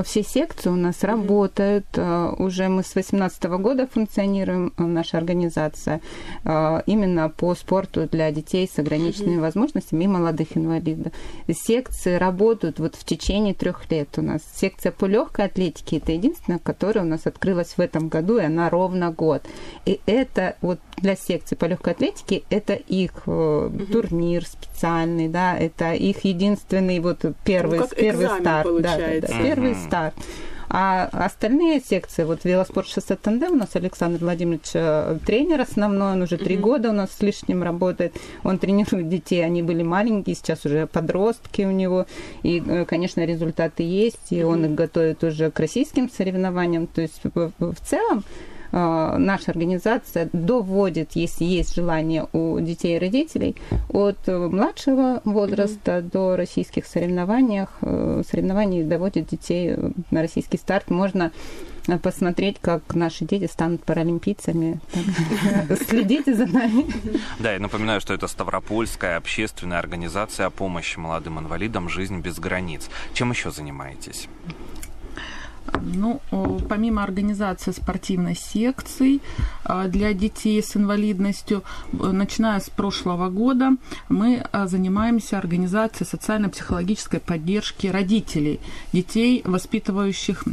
Все 0.04 0.24
секции 0.24 0.70
у 0.70 0.76
нас 0.76 1.04
работают. 1.04 1.86
Уже 1.98 2.68
мы 2.70 2.84
с 2.84 2.94
2018 2.94 3.44
года 3.44 3.88
функционируем, 3.88 4.74
наша 4.78 5.18
организация, 5.18 6.02
именно 6.44 7.30
по 7.30 7.56
спорту 7.56 8.08
для 8.08 8.32
детей 8.32 8.70
с 8.72 8.80
ограниченными 8.80 9.40
возможностями 9.40 10.04
и 10.06 10.08
молодых 10.08 10.58
инвалидов. 10.58 11.14
Секции 11.52 12.16
работают 12.16 12.80
вот 12.80 12.96
в 12.96 13.04
течение 13.04 13.54
трех 13.54 13.90
лет 13.92 14.10
у 14.18 14.22
нас. 14.22 14.42
Секция 14.56 14.92
по 14.92 15.06
легкой 15.06 15.46
атлетике 15.46 15.98
это 15.98 16.12
единственная, 16.12 16.60
которая 16.60 17.04
у 17.04 17.08
нас 17.08 17.26
открылась 17.26 17.74
в 17.76 17.80
этом 17.80 18.10
году, 18.10 18.38
и 18.38 18.44
она 18.44 18.70
ровно 18.70 19.12
год. 19.12 19.44
И 19.86 20.00
это 20.06 20.56
вот 20.62 20.80
для 20.98 21.16
секции 21.16 21.56
по 21.56 21.66
легкой 21.66 21.94
атлетике 21.94 22.44
это 22.50 22.74
их 22.74 23.12
угу. 23.28 23.72
турнир 23.92 24.46
специальный, 24.46 25.28
да, 25.28 25.58
это 25.58 25.94
их 25.94 26.26
единственный 26.26 27.00
вот 27.00 27.26
первый, 27.44 27.80
ну, 27.80 27.88
первый 27.96 28.28
старт. 28.40 28.68
Получается. 28.68 29.22
Да, 29.22 29.28
да, 29.28 29.40
да, 29.40 29.44
первый 29.44 29.69
старт. 29.76 30.14
А 30.72 31.10
остальные 31.12 31.82
секции, 31.82 32.24
вот 32.24 32.44
велоспорт 32.44 32.88
шоссе 32.88 33.16
тандем, 33.16 33.54
у 33.54 33.56
нас 33.56 33.76
Александр 33.76 34.20
Владимирович 34.20 34.70
э, 34.76 35.18
тренер 35.26 35.62
основной, 35.62 36.12
он 36.12 36.22
уже 36.22 36.38
три 36.38 36.58
mm-hmm. 36.58 36.60
года 36.60 36.90
у 36.92 36.94
нас 36.94 37.10
с 37.12 37.22
лишним 37.24 37.64
работает. 37.64 38.16
Он 38.44 38.60
тренирует 38.60 39.10
детей, 39.10 39.44
они 39.44 39.64
были 39.64 39.82
маленькие, 39.82 40.36
сейчас 40.36 40.66
уже 40.66 40.86
подростки 40.86 41.64
у 41.64 41.72
него. 41.72 42.06
И, 42.44 42.62
э, 42.64 42.86
конечно, 42.86 43.26
результаты 43.26 43.82
есть, 43.82 44.32
и 44.32 44.36
mm-hmm. 44.36 44.46
он 44.46 44.66
их 44.66 44.76
готовит 44.76 45.24
уже 45.24 45.50
к 45.50 45.60
российским 45.60 46.08
соревнованиям. 46.08 46.86
То 46.86 47.02
есть 47.02 47.20
в, 47.24 47.76
целом 47.84 48.24
наша 48.72 49.52
организация 49.52 50.30
доводит, 50.34 51.12
если 51.14 51.46
есть 51.46 51.76
желание 51.76 52.28
у 52.34 52.60
детей 52.60 52.96
и 52.98 53.00
родителей, 53.00 53.56
от 53.90 54.18
э, 54.28 54.38
младшего 54.38 55.22
возраста 55.26 55.98
mm-hmm. 55.98 56.12
до 56.12 56.36
российских 56.36 56.86
соревнованиях, 56.86 57.70
э, 57.82 58.24
соревнований 58.30 58.84
доводит 58.84 59.28
детей 59.28 59.76
на 60.12 60.22
российский 60.22 60.58
старт. 60.58 60.90
Можно 60.90 61.32
посмотреть, 61.98 62.58
как 62.62 62.94
наши 62.94 63.26
дети 63.26 63.48
станут 63.48 63.84
паралимпийцами. 63.84 64.80
Следите 65.88 66.36
за 66.36 66.46
нами. 66.46 66.86
Да, 67.40 67.54
я 67.54 67.60
напоминаю, 67.60 68.02
что 68.02 68.14
это 68.14 68.28
Ставропольская 68.28 69.18
общественная 69.18 69.80
организация 69.80 70.46
о 70.46 70.50
помощи 70.52 71.00
молодым 71.00 71.40
инвалидам 71.40 71.90
«Жизнь 71.90 72.20
без 72.20 72.40
границ». 72.40 72.90
Чем 73.14 73.32
еще 73.32 73.50
занимаетесь? 73.50 74.28
Ну, 75.82 76.22
помимо 76.68 77.04
организации 77.04 77.72
спортивной 77.72 78.36
секции 78.36 79.20
а, 79.64 79.88
для 79.88 80.14
детей 80.14 80.62
с 80.62 80.76
инвалидностью, 80.76 81.64
начиная 81.92 82.60
с 82.60 82.70
прошлого 82.70 83.30
года 83.30 83.72
мы 84.10 84.46
занимаемся 84.66 85.38
организацией 85.38 86.08
социально-психологической 86.08 87.20
поддержки 87.20 87.88
родителей 87.88 88.60
детей, 88.94 89.42
воспитывающих 89.46 90.44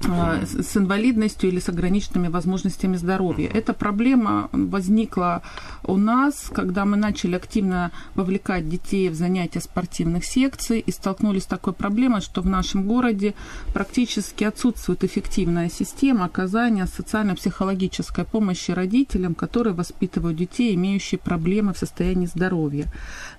с 0.00 0.76
инвалидностью 0.76 1.50
или 1.50 1.58
с 1.58 1.68
ограниченными 1.68 2.28
возможностями 2.28 2.96
здоровья. 2.96 3.48
Эта 3.48 3.72
проблема 3.72 4.48
возникла 4.52 5.42
у 5.84 5.96
нас, 5.96 6.50
когда 6.54 6.84
мы 6.84 6.96
начали 6.96 7.34
активно 7.34 7.90
вовлекать 8.14 8.68
детей 8.68 9.08
в 9.08 9.14
занятия 9.14 9.60
спортивных 9.60 10.24
секций 10.24 10.80
и 10.80 10.90
столкнулись 10.92 11.42
с 11.42 11.46
такой 11.46 11.72
проблемой, 11.72 12.20
что 12.20 12.42
в 12.42 12.46
нашем 12.46 12.86
городе 12.86 13.34
практически 13.72 14.44
отсутствует 14.44 15.04
эффективная 15.04 15.68
система 15.68 16.26
оказания 16.26 16.86
социально-психологической 16.86 18.24
помощи 18.24 18.70
родителям, 18.70 19.34
которые 19.34 19.74
воспитывают 19.74 20.36
детей, 20.36 20.74
имеющие 20.74 21.18
проблемы 21.18 21.74
в 21.74 21.78
состоянии 21.78 22.26
здоровья. 22.26 22.86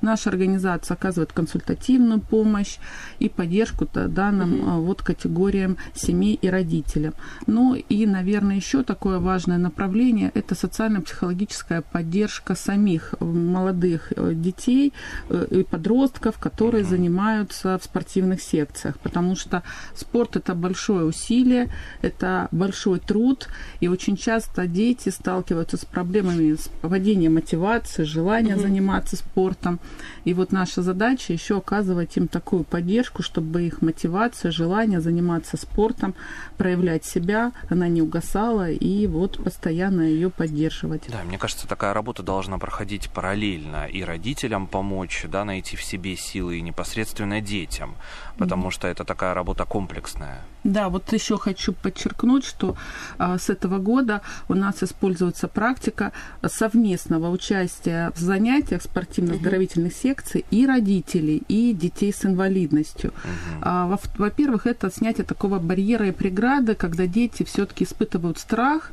Наша 0.01 0.30
организация 0.30 0.96
оказывает 0.96 1.32
консультативную 1.32 2.20
помощь 2.22 2.78
и 3.20 3.30
поддержку 3.30 3.88
данным 3.94 4.56
mm-hmm. 4.56 4.82
вот 4.82 5.01
категориям 5.01 5.78
семей 5.94 6.38
и 6.42 6.49
родителям. 6.50 7.13
Ну 7.48 7.75
и, 7.75 8.06
наверное, 8.06 8.56
еще 8.56 8.84
такое 8.84 9.20
важное 9.20 9.58
направление– 9.58 10.32
это 10.34 10.56
социально-психологическая 10.56 11.82
поддержка 11.82 12.56
самих 12.56 13.13
молодых 13.20 14.13
э, 14.15 14.34
детей 14.34 14.94
э, 15.29 15.48
и 15.51 15.63
подростков, 15.63 16.38
которые 16.38 16.84
занимаются 16.84 17.77
в 17.77 17.84
спортивных 17.84 18.41
секциях, 18.41 19.00
потому 19.00 19.36
что 19.36 19.63
спорт– 19.96 20.36
это 20.36 20.56
большое 20.56 21.06
усилие, 21.06 21.70
это 22.01 22.48
большой 22.51 23.00
труд, 23.00 23.48
и 23.79 23.88
очень 23.88 24.18
часто 24.18 24.68
дети 24.68 25.10
сталкиваются 25.10 25.77
с 25.77 25.86
проблемами 25.86 26.56
с 26.56 26.70
падением 26.82 27.36
мотивации, 27.36 28.03
желания 28.03 28.53
mm-hmm. 28.53 28.62
заниматься 28.62 29.15
спортом. 29.15 29.79
И 30.25 30.34
вот 30.34 30.51
наша 30.51 30.82
задача 30.82 31.34
еще 31.34 31.58
оказывать 31.58 32.17
им 32.17 32.28
такую 32.28 32.63
поддержку, 32.63 33.24
чтобы 33.24 33.63
их 33.63 33.82
мотивация, 33.82 34.52
желание 34.52 35.02
заниматься 35.02 35.58
спортом 35.58 36.15
проявлять 36.58 37.06
себя, 37.06 37.52
она 37.69 37.88
не 37.88 38.02
угасала, 38.02 38.69
и 38.69 39.08
вот 39.08 39.43
постоянно 39.43 40.02
ее 40.02 40.30
поддерживать. 40.30 41.04
Да, 41.08 41.23
мне 41.23 41.38
кажется, 41.38 41.67
такая 41.67 41.93
работа 41.93 42.23
должна 42.23 42.58
проходить 42.58 43.10
параллельно 43.10 43.86
и 43.86 44.04
родителям 44.04 44.67
помочь, 44.67 45.25
да, 45.28 45.45
найти 45.45 45.75
в 45.75 45.84
себе 45.84 46.15
силы, 46.15 46.58
и 46.58 46.62
непосредственно 46.62 47.41
детям, 47.41 47.95
потому 48.38 48.67
mm-hmm. 48.67 48.71
что 48.71 48.88
это 48.88 49.04
такая 49.04 49.34
работа 49.34 49.65
комплексная. 49.65 50.41
Да, 50.63 50.89
вот 50.89 51.12
еще 51.13 51.38
хочу 51.38 51.73
подчеркнуть, 51.73 52.43
что 52.43 52.75
а, 53.17 53.38
с 53.38 53.49
этого 53.49 53.78
года 53.78 54.21
у 54.49 54.56
нас 54.56 54.84
используется 54.84 55.47
практика 55.47 56.12
совместного 56.45 57.30
участия 57.30 58.12
в 58.15 58.19
занятиях 58.19 58.82
спортивно-оздоровительных 58.82 59.93
mm-hmm. 59.93 60.02
секций 60.02 60.45
и 60.52 60.65
родителей, 60.65 61.43
и 61.47 61.73
детей 61.73 62.12
с 62.12 62.25
инвалидностью. 62.25 63.12
Mm-hmm. 63.12 63.60
А, 63.62 63.88
во- 63.88 63.99
во-первых, 64.17 64.67
это 64.67 64.91
снятие 64.91 65.25
такого 65.25 65.60
барьера 65.60 66.08
и 66.08 66.12
преграды, 66.30 66.76
когда 66.76 67.08
дети 67.08 67.44
все-таки 67.44 67.84
испытывают 67.84 68.38
страх 68.38 68.92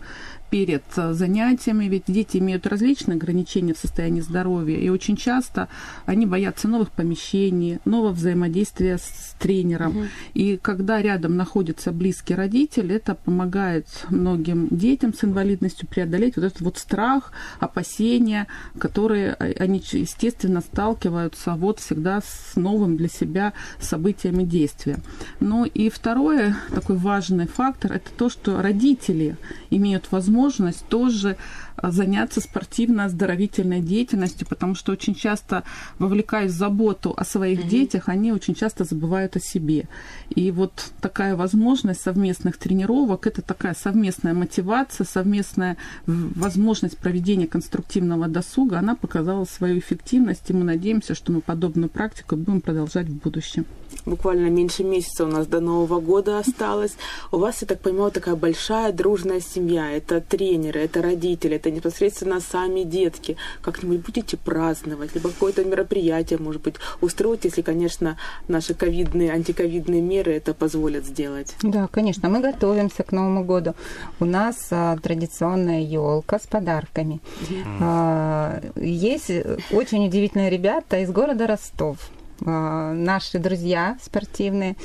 перед 0.51 0.85
э, 0.97 1.13
занятиями, 1.13 1.87
ведь 1.87 2.05
дети 2.07 2.39
имеют 2.39 2.67
различные 2.67 3.17
ограничения 3.17 3.75
в 3.75 3.79
состоянии 3.79 4.21
здоровья, 4.21 4.79
и 4.79 4.89
очень 4.89 5.17
часто 5.17 5.69
они 6.05 6.27
боятся 6.27 6.69
новых 6.69 6.91
помещений, 6.91 7.79
нового 7.85 8.13
взаимодействия 8.13 8.99
с 8.99 9.35
тренером. 9.39 9.97
Угу. 9.97 10.07
И 10.35 10.57
когда 10.61 11.03
рядом 11.03 11.37
находится 11.37 11.93
близкий 11.93 12.35
родитель, 12.35 12.93
это 12.93 13.15
помогает 13.15 13.87
многим 14.11 14.69
детям 14.71 15.13
с 15.13 15.25
инвалидностью 15.25 15.89
преодолеть 15.89 16.37
вот 16.37 16.45
этот 16.45 16.61
вот 16.61 16.79
страх, 16.79 17.33
опасения, 17.61 18.47
которые 18.79 19.37
э, 19.39 19.53
они, 19.59 19.83
естественно, 19.93 20.61
сталкиваются 20.61 21.55
вот 21.55 21.81
всегда 21.81 22.21
с 22.21 22.57
новым 22.57 22.97
для 22.97 23.09
себя 23.09 23.53
событиями 23.81 24.45
действия. 24.45 24.99
Ну 25.41 25.65
и 25.65 25.91
второе, 25.91 26.57
такой 26.75 26.97
важный 26.97 27.47
фактор, 27.47 27.93
это 27.93 28.11
то, 28.17 28.29
что 28.31 28.63
родители 28.63 29.37
имеют 29.71 30.11
возможность 30.13 30.36
возможность 30.37 30.87
тоже 30.89 31.37
заняться 31.83 32.41
спортивно-оздоровительной 32.41 33.81
деятельностью, 33.81 34.47
потому 34.47 34.75
что 34.75 34.93
очень 34.93 35.15
часто, 35.15 35.63
вовлекаясь 35.99 36.53
в 36.53 36.57
заботу 36.57 37.15
о 37.17 37.25
своих 37.25 37.61
mm-hmm. 37.61 37.69
детях, 37.69 38.09
они 38.09 38.33
очень 38.33 38.55
часто 38.55 38.85
забывают 38.85 39.37
о 39.37 39.41
себе. 39.41 39.89
И 40.31 40.51
вот 40.51 40.91
такая 41.01 41.37
возможность 41.37 42.01
совместных 42.01 42.57
тренировок, 42.57 43.27
это 43.27 43.43
такая 43.43 43.75
совместная 43.75 44.35
мотивация, 44.35 45.05
совместная 45.05 45.77
возможность 46.07 46.99
проведения 46.99 47.47
конструктивного 47.47 48.29
досуга, 48.29 48.79
она 48.79 48.95
показала 48.95 49.45
свою 49.45 49.79
эффективность, 49.79 50.49
и 50.51 50.53
мы 50.53 50.65
надеемся, 50.65 51.15
что 51.15 51.33
мы 51.33 51.41
подобную 51.41 51.89
практику 51.89 52.37
будем 52.37 52.61
продолжать 52.61 53.07
в 53.07 53.15
будущем. 53.15 53.67
Буквально 54.05 54.49
меньше 54.51 54.85
месяца 54.85 55.25
у 55.25 55.29
нас 55.29 55.47
до 55.47 55.61
Нового 55.61 56.01
года 56.01 56.39
осталось. 56.39 56.97
У 57.33 57.39
вас, 57.39 57.63
я 57.63 57.67
так 57.67 57.81
понимаю, 57.81 58.11
такая 58.13 58.37
большая 58.37 58.93
дружная 58.93 59.41
семья. 59.41 59.91
Это 59.91 60.21
тренеры, 60.21 60.81
это 60.81 61.03
родители, 61.03 61.59
это 61.67 61.71
непосредственно 61.75 62.41
сами 62.41 62.83
детки. 62.83 63.37
Как-нибудь 63.61 64.05
будете 64.05 64.37
праздновать, 64.37 65.15
либо 65.15 65.31
какое-то 65.31 65.65
мероприятие, 65.65 66.39
может 66.39 66.63
быть, 66.63 66.77
устроить, 67.01 67.45
если, 67.45 67.63
конечно, 67.63 68.17
наши 68.49 68.75
ковидные, 68.75 69.33
антиковидные 69.33 70.01
меры 70.01 70.33
это 70.33 70.55
позволят 70.55 71.05
сделать. 71.05 71.55
Да, 71.63 71.89
конечно, 71.89 72.29
мы 72.29 72.41
готовимся 72.41 73.03
к 73.03 73.13
Новому 73.13 73.45
году. 73.45 73.75
У 74.21 74.25
нас 74.25 74.69
а, 74.71 74.97
традиционная 74.97 75.83
елка 75.83 76.39
с 76.39 76.47
подарками. 76.47 77.21
Mm. 77.51 77.79
А, 77.81 78.61
есть 78.77 79.31
очень 79.73 80.07
удивительные 80.07 80.51
ребята 80.51 80.99
из 80.99 81.11
города 81.11 81.47
Ростов. 81.47 81.99
А, 82.45 82.93
наши 82.93 83.39
друзья 83.39 83.97
спортивные. 84.03 84.77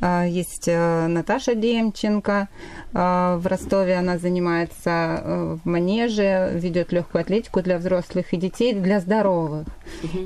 А, 0.00 0.24
есть 0.24 0.68
э, 0.68 1.06
Наташа 1.08 1.54
Демченко 1.54 2.48
а, 2.94 3.36
в 3.38 3.46
Ростове. 3.46 3.96
Она 3.96 4.18
занимается 4.18 5.22
э, 5.24 5.56
в 5.62 5.68
манеже, 5.68 6.50
ведет 6.54 6.92
легкую 6.92 7.22
атлетику 7.22 7.62
для 7.62 7.78
взрослых 7.78 8.32
и 8.32 8.36
детей, 8.36 8.72
для 8.74 9.00
здоровых. 9.00 9.66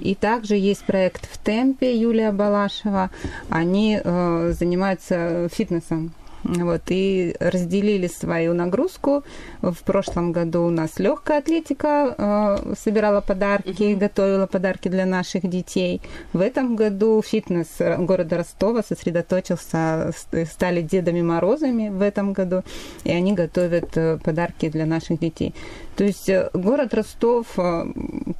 И 0.01 0.15
также 0.15 0.57
есть 0.57 0.85
проект 0.85 1.27
в 1.31 1.39
темпе 1.39 1.97
Юлия 1.97 2.33
Балашева. 2.33 3.11
Они 3.49 4.01
э, 4.03 4.53
занимаются 4.57 5.49
фитнесом 5.53 6.13
Вот, 6.47 6.83
и 6.91 7.35
разделили 7.41 8.07
свою 8.07 8.55
нагрузку. 8.55 9.25
В 9.63 9.83
прошлом 9.85 10.33
году 10.33 10.63
у 10.63 10.71
нас 10.71 10.99
легкая 10.99 11.39
атлетика 11.39 12.15
э, 12.17 12.75
собирала 12.79 13.21
подарки, 13.21 13.83
uh-huh. 13.83 13.97
готовила 13.97 14.47
подарки 14.47 14.89
для 14.89 15.07
наших 15.07 15.49
детей. 15.49 16.01
В 16.33 16.41
этом 16.41 16.77
году 16.77 17.21
фитнес 17.23 17.67
города 17.99 18.39
Ростова 18.39 18.83
сосредоточился, 18.83 20.13
стали 20.51 20.83
Дедами 20.83 21.23
Морозами 21.23 21.89
в 21.89 22.01
этом 22.01 22.33
году, 22.33 22.63
и 23.03 23.11
они 23.11 23.33
готовят 23.33 23.97
э, 23.97 24.19
подарки 24.23 24.69
для 24.69 24.87
наших 24.87 25.19
детей. 25.19 25.53
То 25.97 26.05
есть 26.05 26.29
э, 26.29 26.51
город 26.53 26.93
Ростов, 26.93 27.47
э, 27.57 27.87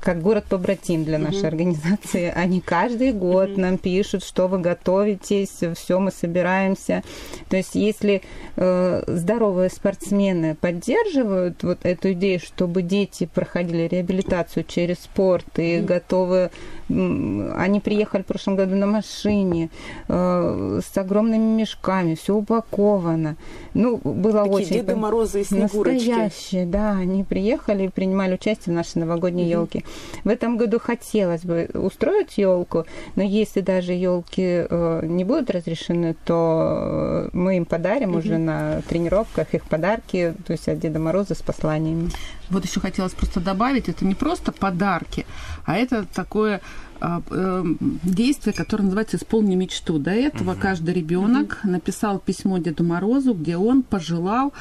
как 0.01 0.21
город-побратим 0.21 1.05
для 1.05 1.19
нашей 1.19 1.43
uh-huh. 1.43 1.49
организации, 1.49 2.33
они 2.37 2.61
каждый 2.61 3.13
год 3.13 3.51
uh-huh. 3.51 3.61
нам 3.61 3.79
пишут, 3.79 4.23
что 4.25 4.47
вы 4.47 4.59
готовитесь, 4.59 5.61
все 5.75 5.99
мы 5.99 6.11
собираемся. 6.11 7.03
То 7.49 7.57
есть 7.57 7.75
если 7.75 8.23
э, 8.57 9.03
здоровые 9.07 9.71
спортсмены 9.71 10.55
поддерживают 10.55 11.63
вот 11.63 11.79
эту 11.85 12.13
идею, 12.13 12.41
чтобы 12.41 12.83
дети 12.83 13.29
проходили 13.33 13.89
реабилитацию 13.89 14.65
через 14.65 14.99
спорт 14.99 15.47
и 15.59 15.77
uh-huh. 15.77 15.85
готовы 15.85 16.51
они 16.89 17.81
приехали 17.81 18.23
в 18.23 18.27
прошлом 18.27 18.57
году 18.57 18.77
на 18.77 18.87
машине 18.87 19.71
э, 20.09 20.81
с 20.85 20.97
огромными 20.97 21.61
мешками, 21.61 22.15
все 22.15 22.35
упаковано. 22.35 23.37
Ну, 23.75 24.01
было 24.05 24.45
Такие 24.45 24.55
очень... 24.55 24.77
Деды 24.77 24.97
Морозы 24.97 25.41
и 25.41 25.45
Снегурочки. 25.45 26.09
Настоящие, 26.09 26.67
да. 26.67 26.93
Они 26.93 27.25
приехали 27.25 27.87
и 27.87 27.89
принимали 27.89 28.35
участие 28.35 28.73
в 28.73 28.77
нашей 28.77 28.99
новогодней 28.99 29.49
елке. 29.49 29.83
В 30.23 30.29
этом 30.29 30.57
году 30.57 30.79
хотелось 30.79 31.43
бы 31.43 31.69
устроить 31.75 32.39
елку, 32.39 32.85
но 33.17 33.23
если 33.23 33.61
даже 33.61 33.93
елки 33.93 34.67
э, 34.69 35.07
не 35.07 35.25
будут 35.25 35.51
разрешены, 35.51 36.15
то 36.25 37.29
мы 37.33 37.57
им 37.57 37.65
подарим 37.65 38.15
уже 38.15 38.39
на 38.39 38.83
тренировках 38.89 39.55
их 39.55 39.65
подарки, 39.65 40.35
то 40.47 40.53
есть 40.53 40.69
от 40.69 40.79
Деда 40.79 40.99
Мороза 41.01 41.35
с 41.35 41.43
посланиями. 41.43 42.11
Вот 42.51 42.65
еще 42.65 42.81
хотелось 42.81 43.13
просто 43.13 43.41
добавить, 43.41 43.89
это 43.89 44.05
не 44.05 44.15
просто 44.15 44.53
подарки, 44.53 45.27
а 45.65 45.77
это 45.77 46.05
такое 46.05 46.61
а, 47.01 47.23
эм, 47.31 47.79
действие, 48.03 48.55
которое 48.55 48.85
называется 48.85 49.17
«Исполни 49.17 49.55
мечту». 49.55 49.99
До 49.99 50.13
этого 50.13 50.53
угу. 50.53 50.61
каждый 50.61 50.95
ребенок 50.95 51.61
угу. 51.63 51.73
написал 51.73 52.19
письмо 52.19 52.59
Деду 52.59 52.85
Морозу, 52.85 53.35
где 53.35 53.57
он 53.57 53.83
пожелал 53.83 54.53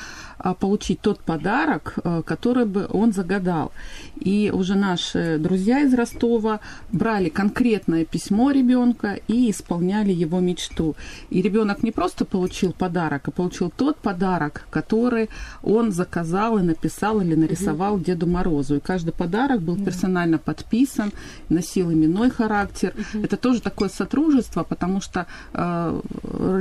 получить 0.53 1.01
тот 1.01 1.19
подарок, 1.19 1.95
а, 2.03 2.21
который 2.21 2.65
бы 2.65 2.87
он 2.91 3.13
загадал. 3.13 3.71
И 4.19 4.51
уже 4.53 4.75
наши 4.75 5.37
друзья 5.39 5.81
из 5.81 5.93
Ростова 5.93 6.59
брали 6.91 7.29
конкретное 7.29 8.05
письмо 8.05 8.51
ребенка 8.51 9.19
и 9.27 9.51
исполняли 9.51 10.11
его 10.11 10.39
мечту. 10.39 10.95
И 11.29 11.41
ребенок 11.41 11.83
не 11.83 11.91
просто 11.91 12.25
получил 12.25 12.73
подарок, 12.73 13.27
а 13.27 13.31
получил 13.31 13.71
тот 13.75 13.97
подарок, 13.97 14.67
который 14.69 15.29
он 15.63 15.91
заказал 15.91 16.57
и 16.57 16.61
написал 16.61 17.21
или 17.21 17.35
нарисовал 17.35 17.95
угу. 17.95 18.03
Деду 18.03 18.27
Морозу. 18.27 18.75
И 18.75 18.79
каждый 18.79 19.11
подарок 19.11 19.61
был 19.61 19.77
персонально 19.77 20.37
подписан, 20.37 21.11
носил 21.49 21.91
именной 21.91 22.29
характер. 22.29 22.93
Угу. 22.97 23.23
Это 23.23 23.37
тоже 23.37 23.61
такое 23.61 23.89
сотрудничество, 23.89 24.63
потому 24.63 25.01
что 25.01 25.27
э, 25.53 26.01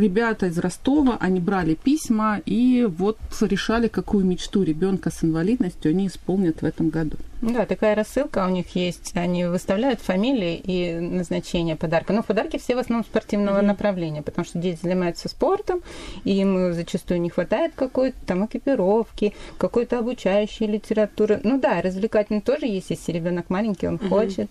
ребята 0.00 0.46
из 0.46 0.58
Ростова, 0.58 1.16
они 1.20 1.40
брали 1.40 1.74
письма 1.74 2.40
и 2.46 2.86
вот 2.98 3.18
решали, 3.64 3.88
какую 3.88 4.26
мечту 4.26 4.62
ребенка 4.62 5.10
с 5.10 5.24
инвалидностью 5.24 5.90
они 5.90 6.08
исполнят 6.08 6.60
в 6.60 6.66
этом 6.66 6.90
году. 6.90 7.16
Да, 7.52 7.66
такая 7.66 7.94
рассылка 7.94 8.46
у 8.46 8.48
них 8.48 8.74
есть. 8.74 9.12
Они 9.14 9.44
выставляют 9.44 10.00
фамилии 10.00 10.56
и 10.56 10.94
назначение 10.94 11.76
подарка. 11.76 12.14
Но 12.14 12.22
подарки 12.22 12.58
все 12.58 12.74
в 12.74 12.78
основном 12.78 13.04
спортивного 13.04 13.58
mm-hmm. 13.58 13.66
направления, 13.66 14.22
потому 14.22 14.46
что 14.46 14.58
дети 14.58 14.78
занимаются 14.80 15.28
спортом, 15.28 15.82
и 16.24 16.32
им 16.40 16.72
зачастую 16.72 17.20
не 17.20 17.28
хватает 17.28 17.72
какой-то 17.74 18.16
там 18.26 18.46
экипировки, 18.46 19.34
какой-то 19.58 19.98
обучающей 19.98 20.66
литературы. 20.66 21.40
Ну 21.44 21.60
да, 21.60 21.82
развлекательный 21.82 22.40
тоже 22.40 22.66
есть, 22.66 22.88
если 22.88 23.12
ребенок 23.12 23.50
маленький, 23.50 23.88
он 23.88 23.96
mm-hmm. 23.96 24.08
хочет. 24.08 24.50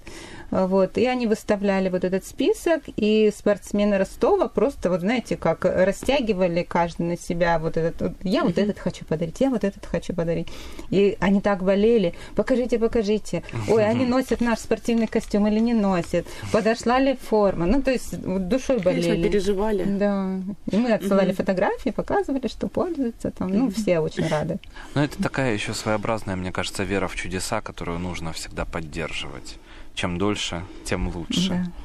Вот. 0.52 1.00
И 1.00 1.06
они 1.08 1.26
выставляли 1.26 1.90
вот 1.90 2.04
этот 2.04 2.26
список, 2.26 2.84
и 2.96 3.34
спортсмены 3.36 3.98
Ростова 3.98 4.48
просто, 4.48 4.92
вот 4.92 5.00
знаете, 5.00 5.36
как 5.36 5.66
растягивали 5.66 6.62
каждый 6.62 7.08
на 7.08 7.18
себя 7.18 7.58
вот 7.58 7.76
этот, 7.76 8.14
я 8.22 8.42
mm-hmm. 8.42 8.46
вот 8.46 8.58
этот 8.60 8.78
хочу 8.78 9.04
подарить, 9.04 9.42
я 9.42 9.50
вот 9.50 9.64
этот 9.64 9.84
хочу 9.88 10.14
подарить. 10.14 10.50
И 10.92 11.18
они 11.20 11.42
так 11.42 11.64
болели, 11.64 12.14
покажите, 12.36 12.83
покажите. 12.84 13.44
Ой, 13.68 13.86
они 13.86 14.06
носят 14.06 14.42
наш 14.42 14.60
спортивный 14.60 15.08
костюм 15.08 15.48
или 15.48 15.60
не 15.60 15.74
носят? 15.74 16.26
Подошла 16.52 17.00
ли 17.00 17.18
форма? 17.30 17.66
Ну, 17.66 17.82
то 17.82 17.92
есть 17.92 18.22
душой 18.22 18.80
болели. 18.80 19.24
переживали. 19.24 19.84
Да. 19.84 20.40
И 20.72 20.78
мы 20.78 20.94
отсылали 20.94 21.30
угу. 21.30 21.38
фотографии, 21.38 21.92
показывали, 21.92 22.48
что 22.48 22.68
пользуются 22.68 23.32
там. 23.32 23.50
Ну, 23.50 23.70
все 23.70 24.00
очень 24.00 24.28
рады. 24.28 24.60
Ну, 24.96 25.02
это 25.02 25.22
такая 25.22 25.54
еще 25.54 25.74
своеобразная, 25.74 26.36
мне 26.36 26.52
кажется, 26.52 26.84
вера 26.84 27.08
в 27.08 27.16
чудеса, 27.16 27.62
которую 27.62 28.00
нужно 28.00 28.34
всегда 28.34 28.66
поддерживать. 28.66 29.58
Чем 29.96 30.18
дольше, 30.18 30.64
тем 30.86 31.08
лучше. 31.16 31.50
Да. 31.50 31.83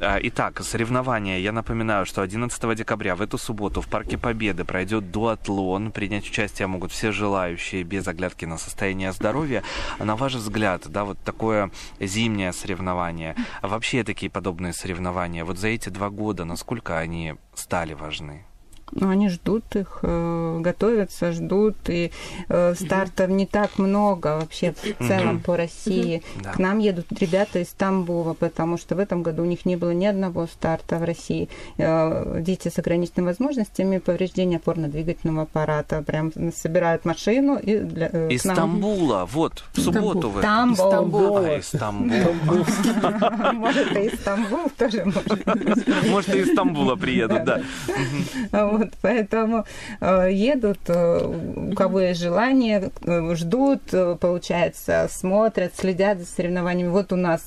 А, 0.00 0.18
итак, 0.22 0.60
соревнования. 0.62 1.38
Я 1.38 1.52
напоминаю, 1.52 2.06
что 2.06 2.22
11 2.22 2.76
декабря 2.76 3.14
в 3.14 3.22
эту 3.22 3.38
субботу 3.38 3.80
в 3.80 3.88
Парке 3.88 4.18
Победы 4.18 4.64
пройдет 4.64 5.10
дуатлон. 5.10 5.92
Принять 5.92 6.28
участие 6.28 6.66
могут 6.66 6.92
все 6.92 7.12
желающие 7.12 7.82
без 7.82 8.06
оглядки 8.08 8.44
на 8.44 8.58
состояние 8.58 9.12
здоровья. 9.12 9.62
На 9.98 10.16
ваш 10.16 10.34
взгляд, 10.34 10.88
да, 10.88 11.04
вот 11.04 11.18
такое 11.24 11.70
зимнее 11.98 12.52
соревнование, 12.52 13.36
вообще 13.62 14.04
такие 14.04 14.30
подобные 14.30 14.72
соревнования, 14.72 15.44
вот 15.44 15.58
за 15.58 15.68
эти 15.68 15.88
два 15.88 16.10
года, 16.10 16.44
насколько 16.44 16.98
они 16.98 17.34
стали 17.54 17.94
важны? 17.94 18.44
Ну, 18.92 19.08
они 19.08 19.28
ждут 19.28 19.64
их, 19.76 20.00
э, 20.02 20.58
готовятся, 20.60 21.32
ждут, 21.32 21.76
и 21.88 22.10
э, 22.48 22.74
стартов 22.74 23.30
не 23.30 23.46
так 23.46 23.78
много 23.78 24.38
вообще 24.40 24.72
в 24.72 25.06
целом 25.06 25.40
по 25.40 25.56
России. 25.56 26.22
К 26.42 26.58
нам 26.58 26.78
едут 26.78 27.06
ребята 27.12 27.60
из 27.60 27.68
Тамбова, 27.68 28.34
потому 28.34 28.78
что 28.78 28.96
в 28.96 28.98
этом 28.98 29.22
году 29.22 29.42
у 29.42 29.46
них 29.46 29.64
не 29.64 29.76
было 29.76 29.90
ни 29.90 30.06
одного 30.06 30.46
старта 30.46 30.96
в 30.96 31.04
России. 31.04 31.48
Э, 31.78 32.40
дети 32.40 32.68
с 32.68 32.78
ограниченными 32.78 33.26
возможностями, 33.26 33.98
повреждения 33.98 34.56
опорно-двигательного 34.56 35.42
аппарата, 35.42 36.02
прям 36.02 36.32
собирают 36.52 37.04
машину 37.04 37.58
и 37.58 37.78
для, 37.78 38.08
из 38.28 38.40
Стамбула, 38.40 39.28
вот, 39.30 39.64
в 39.72 39.80
субботу 39.80 40.30
вы. 40.30 40.40
Стамбул. 40.40 41.36
А, 41.38 41.56
из 41.56 41.68
Стамбула. 41.68 42.34
Может, 43.52 43.96
и 43.96 44.00
из 44.06 44.14
Стамбула 44.20 44.68
тоже 44.76 45.04
может. 45.04 45.46
Может, 46.08 46.34
и 46.34 46.38
из 46.40 46.52
Стамбула 46.52 46.96
приедут, 46.96 47.44
да. 47.44 47.60
Вот, 48.80 48.92
поэтому 49.02 49.66
э, 50.00 50.28
едут, 50.32 50.78
э, 50.86 51.70
у 51.70 51.74
кого 51.74 52.00
есть 52.00 52.20
желание, 52.20 52.90
э, 53.02 53.34
ждут, 53.34 53.82
получается, 54.20 55.06
смотрят, 55.10 55.72
следят 55.76 56.18
за 56.18 56.26
соревнованиями. 56.26 56.88
Вот 56.88 57.12
у 57.12 57.16
нас, 57.16 57.42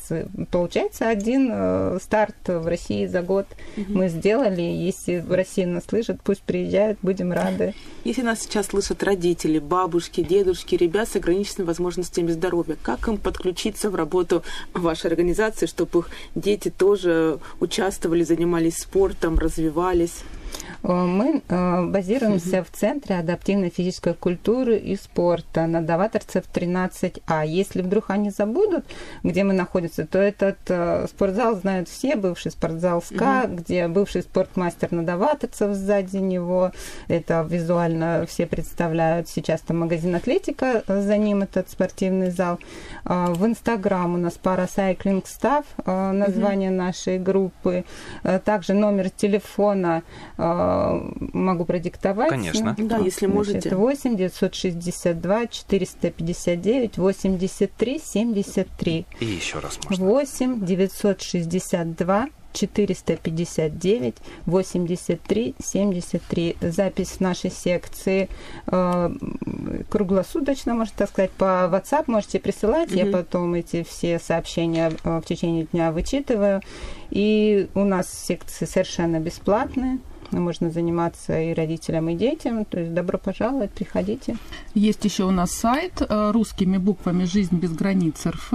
получается, 0.52 1.10
один 1.10 2.00
старт 2.00 2.36
в 2.46 2.68
России 2.68 3.08
за 3.08 3.22
год 3.24 3.48
угу. 3.76 3.86
мы 3.90 4.10
сделали. 4.10 4.62
Если 4.62 5.20
в 5.20 5.32
России 5.32 5.66
нас 5.66 5.86
слышат, 5.90 6.22
пусть 6.24 6.44
приезжают, 6.44 7.00
будем 7.02 7.32
рады. 7.32 7.74
Если 8.04 8.22
нас 8.22 8.42
сейчас 8.42 8.68
слышат 8.68 9.02
родители, 9.02 9.58
бабушки, 9.58 10.22
дедушки, 10.22 10.76
ребят 10.76 11.10
с 11.10 11.16
ограниченными 11.16 11.68
возможностями 11.68 12.32
здоровья, 12.32 12.78
как 12.82 13.08
им 13.08 13.18
подключиться 13.18 13.90
в 13.90 13.96
работу 13.96 14.44
вашей 14.74 15.08
организации, 15.08 15.66
чтобы 15.66 16.00
их 16.00 16.10
дети 16.36 16.70
тоже 16.70 17.40
участвовали, 17.60 18.24
занимались 18.24 18.78
спортом, 18.78 19.40
развивались? 19.40 20.24
Э, 20.84 20.92
мы 20.92 21.42
э, 21.48 21.86
базируемся 21.86 22.64
в 22.64 22.72
Центре 22.72 23.18
адаптивной 23.18 23.70
физической 23.70 24.14
культуры 24.14 24.78
и 24.78 24.96
спорта 24.96 25.66
на 25.66 25.82
Даваторцев 25.82 26.46
13А. 26.54 27.46
Если 27.46 27.82
вдруг 27.82 28.10
они 28.10 28.30
забудут, 28.30 28.86
где 29.24 29.44
мы 29.44 29.54
находимся, 29.54 30.06
то 30.06 30.20
этот 30.20 30.58
э, 30.68 31.08
спортзал 31.08 31.56
знают 31.56 31.88
все, 31.88 32.16
бывший 32.16 32.52
спортзал 32.52 33.02
СКА, 33.02 33.44
угу. 33.46 33.56
где 33.56 33.88
бывший 33.88 34.24
спортмастер 34.24 34.92
на 34.92 35.04
Даваторцев 35.04 35.74
сзади 35.74 36.18
него. 36.18 36.72
Это 37.08 37.46
визуально 37.50 38.26
все 38.28 38.46
представляют. 38.46 39.30
Сейчас 39.30 39.62
там 39.62 39.80
магазин 39.80 40.16
Атлетика, 40.16 40.84
за 40.88 41.18
ним 41.18 41.44
этот 41.44 41.70
спортивный 41.70 42.32
зал. 42.32 42.60
В 43.04 43.46
Инстаграм 43.46 44.14
у 44.14 44.18
нас 44.18 44.40
Parasailing 44.42 45.24
Staff, 45.24 45.66
название 46.14 46.72
угу. 46.72 46.78
нашей 46.78 47.20
группы. 47.20 47.86
Также 48.46 48.74
номер 48.74 49.10
телефона 49.10 50.04
могу 50.44 51.66
продиктовать. 51.66 52.30
Конечно. 52.30 52.76
Да, 52.78 52.98
если 52.98 53.28
можете. 53.28 53.76
8 53.76 54.18
962 54.18 55.48
459 55.48 56.98
83 56.98 58.02
73. 58.04 59.06
И 59.20 59.26
еще 59.26 59.60
раз 59.60 59.80
можно. 59.90 60.06
8 60.06 60.66
962 60.66 62.30
459 62.54 64.16
83 64.46 65.56
73. 65.64 66.58
Запись 66.62 67.10
в 67.10 67.20
нашей 67.20 67.52
секции 67.52 68.30
э, 68.68 69.10
круглосуточно, 69.90 70.74
можно 70.76 70.94
так 70.96 71.10
сказать, 71.10 71.32
по 71.32 71.70
WhatsApp 71.72 72.04
можете 72.08 72.40
присылать. 72.40 72.90
Mm-hmm. 72.90 73.06
Я 73.06 73.12
потом 73.12 73.54
эти 73.56 73.84
все 73.84 74.20
сообщения 74.20 74.92
э, 75.04 75.20
в 75.20 75.26
течение 75.26 75.66
дня 75.66 75.92
вычитываю. 75.92 76.62
И 77.10 77.68
у 77.76 77.84
нас 77.84 78.12
секции 78.12 78.66
совершенно 78.66 79.20
бесплатные. 79.20 80.00
Можно 80.40 80.70
заниматься 80.70 81.40
и 81.40 81.54
родителям, 81.54 82.10
и 82.10 82.16
детям. 82.16 82.66
То 82.66 82.80
есть 82.80 82.94
добро 82.94 83.18
пожаловать, 83.18 83.72
приходите. 83.72 84.38
Есть 84.74 85.06
еще 85.06 85.26
у 85.26 85.32
нас 85.32 85.52
сайт 85.52 86.02
э, 86.02 86.32
русскими 86.32 86.78
буквами 86.78 87.26
«Жизнь 87.26 87.58
без 87.58 87.72
границ 87.72 88.26
РФ», 88.26 88.54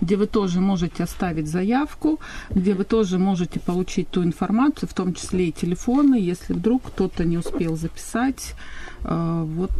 где 0.00 0.16
вы 0.16 0.26
тоже 0.26 0.60
можете 0.60 1.02
оставить 1.04 1.48
заявку, 1.48 2.20
где 2.50 2.74
вы 2.74 2.84
тоже 2.84 3.18
можете 3.18 3.60
получить 3.60 4.08
ту 4.08 4.22
информацию, 4.22 4.88
в 4.88 4.94
том 4.94 5.14
числе 5.14 5.48
и 5.48 5.52
телефоны, 5.52 6.16
если 6.16 6.52
вдруг 6.52 6.82
кто-то 6.84 7.24
не 7.24 7.38
успел 7.38 7.76
записать. 7.76 8.54
Э, 9.04 9.44
вот 9.46 9.70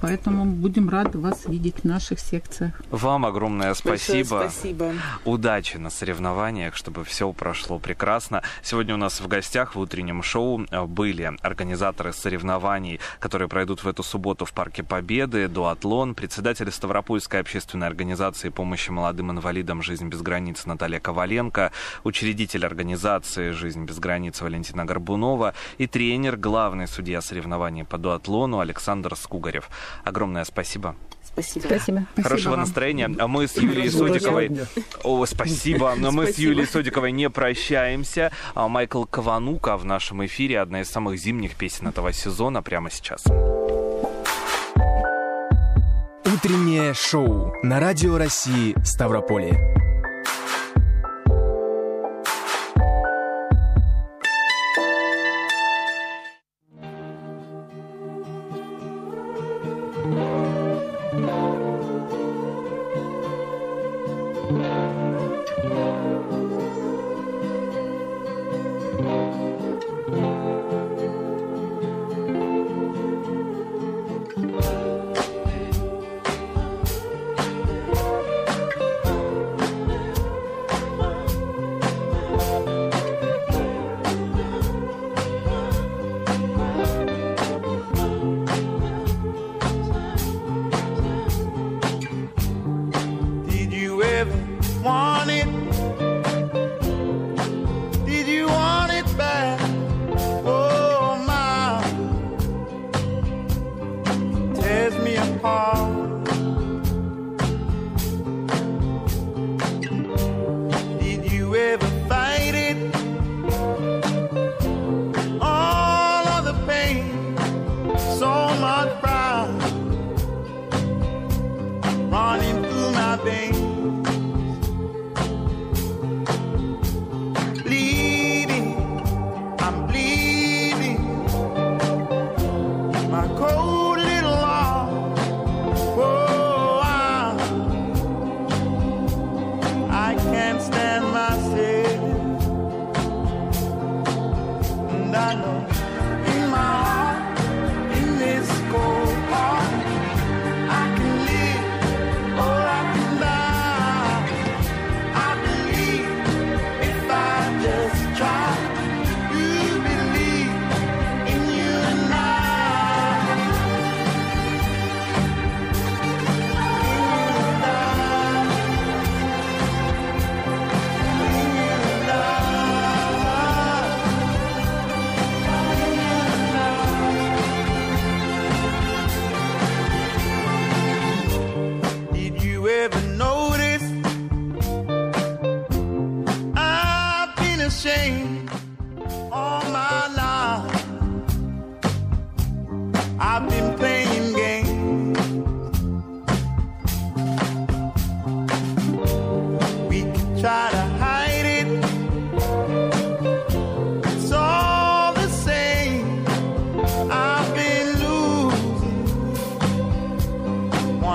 поэтому 0.00 0.44
будем 0.44 0.88
рады 0.88 1.18
вас 1.18 1.46
видеть 1.46 1.80
в 1.82 1.84
наших 1.84 2.18
секциях. 2.18 2.80
Вам 2.90 3.26
огромное 3.26 3.74
спасибо. 3.74 4.48
спасибо. 4.50 4.92
Удачи 5.24 5.76
на 5.76 5.90
соревнованиях, 5.90 6.74
чтобы 6.74 7.04
все 7.04 7.32
прошло 7.32 7.78
прекрасно. 7.78 8.42
Сегодня 8.62 8.94
у 8.94 8.98
нас 8.98 9.20
в 9.20 9.28
гостях 9.28 9.74
в 9.74 9.80
утреннем 9.80 10.22
шоу 10.22 10.66
э, 10.70 10.86
были 10.90 11.32
организаторы 11.40 12.12
соревнований, 12.12 13.00
которые 13.18 13.48
пройдут 13.48 13.82
в 13.82 13.88
эту 13.88 14.02
субботу 14.02 14.44
в 14.44 14.52
Парке 14.52 14.82
Победы, 14.82 15.48
дуатлон, 15.48 16.14
председатель 16.14 16.70
Ставропольской 16.70 17.40
общественной 17.40 17.86
организации 17.86 18.50
помощи 18.50 18.90
молодым 18.90 19.30
инвалидам 19.30 19.82
«Жизнь 19.82 20.08
без 20.08 20.20
границ» 20.20 20.66
Наталья 20.66 21.00
Коваленко, 21.00 21.72
учредитель 22.04 22.66
организации 22.66 23.52
«Жизнь 23.52 23.84
без 23.84 23.98
границ» 23.98 24.40
Валентина 24.40 24.84
Горбунова 24.84 25.54
и 25.78 25.86
тренер, 25.86 26.36
главный 26.36 26.88
судья 26.88 27.20
соревнований 27.20 27.84
по 27.84 27.96
дуатлону 27.96 28.58
Александр 28.58 29.16
Скугарев. 29.16 29.70
Огромное 30.04 30.44
спасибо. 30.44 30.96
Спасибо. 31.32 31.66
Спасибо. 31.66 32.06
Хорошего 32.22 32.52
вам. 32.52 32.60
настроения. 32.60 33.10
А 33.18 33.28
мы 33.28 33.46
с 33.46 33.56
Юлией 33.56 33.90
Содиковой... 33.90 34.50
О, 35.02 35.24
спасибо. 35.26 35.94
Но 35.98 36.10
мы 36.10 36.32
с. 36.32 36.38
Юлией 36.38 36.66
Содиковой 36.66 37.12
не 37.12 37.30
прощаемся. 37.30 38.32
А 38.54 38.68
Майкл 38.68 39.04
Каванука 39.04 39.76
в 39.76 39.84
нашем 39.84 40.24
эфире. 40.26 40.60
Одна 40.60 40.82
из 40.82 40.90
самых 40.90 41.18
зимних 41.18 41.56
песен 41.56 41.88
этого 41.88 42.12
сезона 42.12 42.62
прямо 42.62 42.90
сейчас. 42.90 43.24
Утреннее 46.24 46.94
шоу 46.94 47.52
на 47.62 47.80
Радио 47.80 48.16
России 48.16 48.74
Ставрополье. 48.84 49.89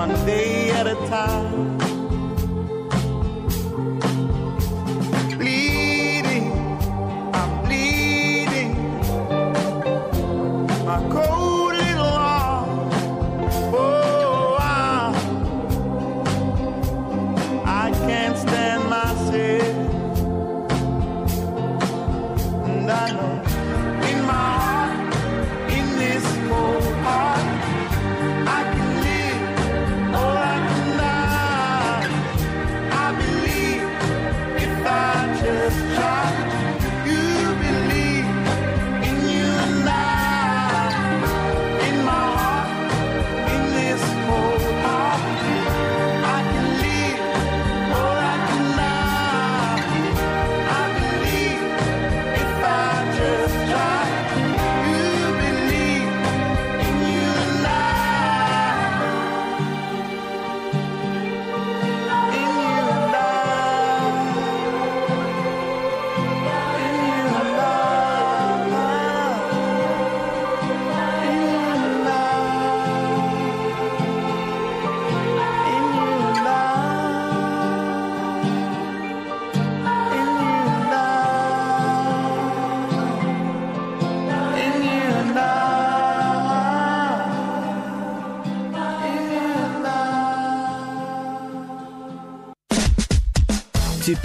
One 0.06 0.26
day 0.26 0.70
at 0.70 0.86
a 0.86 0.94
time. 1.08 1.75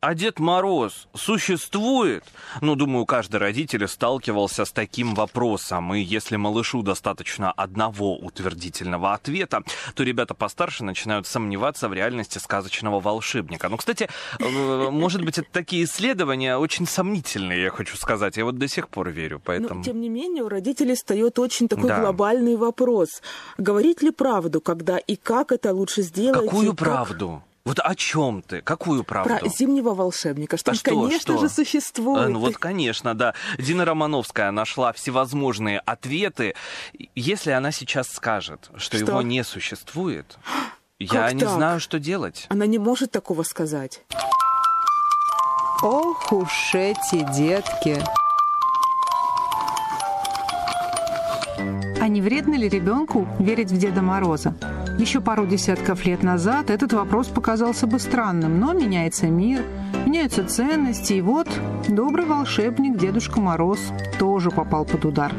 а 0.00 0.14
Дед 0.14 0.38
Мороз 0.38 1.08
существует? 1.14 2.24
Ну, 2.60 2.74
думаю, 2.74 3.04
каждый 3.04 3.36
родитель 3.36 3.86
сталкивался 3.86 4.64
с 4.64 4.72
таким 4.72 5.14
вопросом. 5.14 5.94
И 5.94 6.00
если 6.00 6.36
малышу 6.36 6.82
достаточно 6.82 7.52
одного 7.52 8.16
утвердительного 8.16 9.12
ответа, 9.12 9.62
то 9.94 10.02
ребята 10.02 10.34
постарше 10.34 10.84
начинают 10.84 11.26
сомневаться 11.26 11.88
в 11.88 11.92
реальности 11.92 12.38
сказочного 12.38 13.00
волшебника. 13.00 13.68
Ну, 13.68 13.76
кстати, 13.76 14.08
э, 14.38 14.90
может 14.90 15.22
быть, 15.24 15.36
это 15.38 15.48
такие 15.52 15.84
исследования 15.84 16.56
очень 16.56 16.86
сомнительные, 16.86 17.62
я 17.62 17.70
хочу 17.70 17.96
сказать. 17.96 18.36
Я 18.36 18.44
вот 18.44 18.56
до 18.58 18.68
сих 18.68 18.88
пор 18.88 19.10
верю, 19.10 19.40
поэтому... 19.44 19.80
Но, 19.80 19.84
тем 19.84 20.00
не 20.00 20.08
менее, 20.08 20.44
у 20.44 20.48
родителей 20.48 20.94
встает 20.94 21.38
очень 21.38 21.68
такой 21.68 21.88
Да. 21.88 22.00
глобальный 22.00 22.56
вопрос. 22.56 23.22
Говорить 23.58 24.02
ли 24.02 24.10
правду, 24.10 24.60
когда 24.60 24.96
и 24.98 25.16
как 25.16 25.52
это 25.52 25.74
лучше 25.74 26.02
сделать? 26.02 26.46
Какую 26.48 26.66
и 26.66 26.70
как- 26.70 26.78
правду? 26.78 27.42
Вот 27.64 27.78
о 27.78 27.94
чем 27.94 28.40
ты? 28.42 28.62
Какую 28.62 29.04
правду? 29.04 29.36
Про 29.36 29.48
зимнего 29.48 29.94
волшебника, 29.94 30.56
что 30.56 30.70
А 30.70 30.72
он, 30.72 30.78
что, 30.78 30.90
конечно 30.90 31.20
что? 31.34 31.38
же, 31.38 31.48
существует. 31.50 32.24
Э, 32.24 32.28
Ну 32.28 32.38
вот, 32.40 32.56
конечно, 32.56 33.14
да. 33.14 33.34
Дина 33.58 33.84
Романовская 33.84 34.50
нашла 34.50 34.92
всевозможные 34.94 35.78
ответы. 35.80 36.54
Если 37.14 37.50
она 37.50 37.70
сейчас 37.70 38.08
скажет, 38.08 38.70
что, 38.76 38.96
Что? 38.96 39.06
его 39.12 39.22
не 39.22 39.44
существует, 39.44 40.38
я 40.98 41.08
Как 41.26 41.34
не 41.34 41.40
так? 41.40 41.50
знаю, 41.50 41.80
что 41.80 41.98
делать. 41.98 42.46
Она 42.48 42.64
не 42.66 42.78
может 42.78 43.10
такого 43.10 43.42
сказать. 43.42 44.02
Ох 45.82 46.32
уж 46.32 46.74
эти 46.74 47.26
детки. 47.34 48.02
А 52.00 52.08
не 52.08 52.22
вредно 52.22 52.54
ли 52.54 52.68
ребенку 52.68 53.28
верить 53.38 53.70
в 53.70 53.76
Деда 53.78 54.00
Мороза? 54.00 54.54
Еще 55.00 55.22
пару 55.22 55.46
десятков 55.46 56.04
лет 56.04 56.22
назад 56.22 56.68
этот 56.68 56.92
вопрос 56.92 57.28
показался 57.28 57.86
бы 57.86 57.98
странным, 57.98 58.60
но 58.60 58.74
меняется 58.74 59.28
мир, 59.28 59.64
меняются 60.04 60.44
ценности, 60.44 61.14
и 61.14 61.22
вот 61.22 61.48
добрый 61.88 62.26
волшебник 62.26 62.98
Дедушка 62.98 63.40
Мороз 63.40 63.80
тоже 64.18 64.50
попал 64.50 64.84
под 64.84 65.06
удар. 65.06 65.32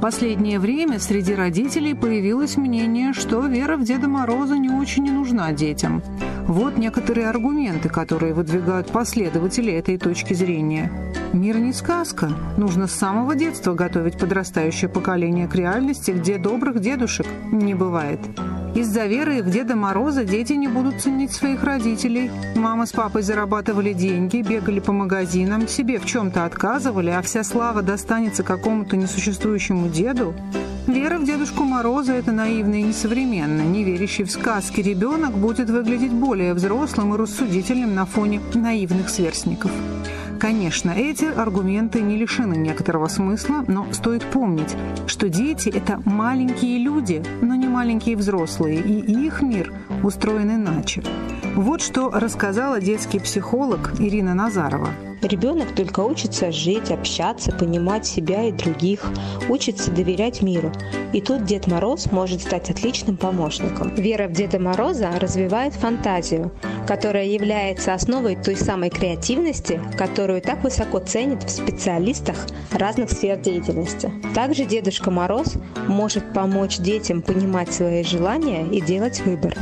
Последнее 0.00 0.60
время 0.60 1.00
среди 1.00 1.34
родителей 1.34 1.94
появилось 1.94 2.56
мнение, 2.56 3.12
что 3.12 3.44
вера 3.48 3.76
в 3.76 3.82
Деда 3.82 4.06
Мороза 4.06 4.56
не 4.56 4.70
очень 4.70 5.08
и 5.08 5.10
нужна 5.10 5.50
детям. 5.50 6.04
Вот 6.46 6.78
некоторые 6.78 7.28
аргументы, 7.28 7.88
которые 7.88 8.32
выдвигают 8.32 8.92
последователи 8.92 9.72
этой 9.72 9.98
точки 9.98 10.34
зрения. 10.34 10.88
Мир 11.32 11.58
не 11.58 11.72
сказка. 11.72 12.30
Нужно 12.56 12.86
с 12.86 12.92
самого 12.92 13.34
детства 13.34 13.74
готовить 13.74 14.18
подрастающее 14.18 14.88
поколение 14.88 15.48
к 15.48 15.56
реальности, 15.56 16.12
где 16.12 16.38
добрых 16.38 16.78
дедушек 16.78 17.26
не 17.50 17.74
бывает. 17.74 18.20
Из-за 18.74 19.06
веры 19.06 19.42
в 19.42 19.50
Деда 19.50 19.74
Мороза 19.74 20.24
дети 20.24 20.52
не 20.52 20.68
будут 20.68 21.00
ценить 21.00 21.32
своих 21.32 21.64
родителей. 21.64 22.30
Мама 22.54 22.86
с 22.86 22.92
папой 22.92 23.22
зарабатывали 23.22 23.92
деньги, 23.92 24.42
бегали 24.42 24.78
по 24.78 24.92
магазинам, 24.92 25.66
себе 25.66 25.98
в 25.98 26.06
чем-то 26.06 26.44
отказывали, 26.44 27.10
а 27.10 27.20
вся 27.20 27.42
слава 27.42 27.82
достанется 27.82 28.44
какому-то 28.44 28.96
несуществующему 28.96 29.88
деду. 29.88 30.34
Вера 30.86 31.18
в 31.18 31.24
Дедушку 31.24 31.64
Мороза– 31.64 32.12
это 32.14 32.30
наивно 32.30 32.76
и 32.76 32.82
несовременно. 32.82 33.62
Не 33.62 33.84
в 33.84 34.30
сказки 34.30 34.80
ребенок 34.80 35.32
будет 35.32 35.68
выглядеть 35.68 36.12
более 36.12 36.54
взрослым 36.54 37.14
и 37.14 37.18
рассудительным 37.18 37.94
на 37.94 38.06
фоне 38.06 38.40
наивных 38.54 39.08
сверстников. 39.08 39.72
Конечно, 40.40 40.92
эти 40.92 41.26
аргументы 41.26 42.00
не 42.00 42.16
лишены 42.16 42.54
некоторого 42.54 43.08
смысла, 43.08 43.62
но 43.68 43.86
стоит 43.92 44.24
помнить, 44.24 44.74
что 45.06 45.28
дети– 45.28 45.68
это 45.74 46.00
маленькие 46.06 46.78
люди, 46.78 47.22
но 47.42 47.54
не 47.54 47.68
маленькие 47.68 48.16
взрослые, 48.16 48.80
и 48.80 49.26
их 49.26 49.42
мир 49.42 49.74
устроен 50.02 50.50
иначе. 50.50 51.02
Вот 51.56 51.82
что 51.82 52.10
рассказала 52.10 52.80
детский 52.80 53.18
психолог 53.18 53.92
Ирина 53.98 54.32
Назарова. 54.32 54.88
Ребенок 55.22 55.74
только 55.74 56.00
учится 56.00 56.50
жить, 56.50 56.90
общаться, 56.90 57.52
понимать 57.52 58.06
себя 58.06 58.44
и 58.44 58.52
других, 58.52 59.04
учится 59.48 59.90
доверять 59.90 60.40
миру. 60.40 60.72
И 61.12 61.20
тут 61.20 61.44
Дед 61.44 61.66
Мороз 61.66 62.10
может 62.10 62.40
стать 62.40 62.70
отличным 62.70 63.16
помощником. 63.16 63.94
Вера 63.96 64.28
в 64.28 64.32
Деда 64.32 64.58
Мороза 64.58 65.10
развивает 65.18 65.74
фантазию, 65.74 66.52
которая 66.86 67.26
является 67.26 67.92
основой 67.92 68.36
той 68.36 68.56
самой 68.56 68.90
креативности, 68.90 69.80
которую 69.98 70.40
так 70.40 70.64
высоко 70.64 71.00
ценят 71.00 71.42
в 71.42 71.50
специалистах 71.50 72.46
разных 72.72 73.10
сфер 73.10 73.38
деятельности. 73.38 74.12
Также 74.34 74.64
Дедушка 74.64 75.10
Мороз 75.10 75.54
может 75.86 76.32
помочь 76.32 76.78
детям 76.78 77.20
понимать 77.22 77.72
свои 77.72 78.04
желания 78.04 78.66
и 78.66 78.80
делать 78.80 79.20
выбор. 79.20 79.54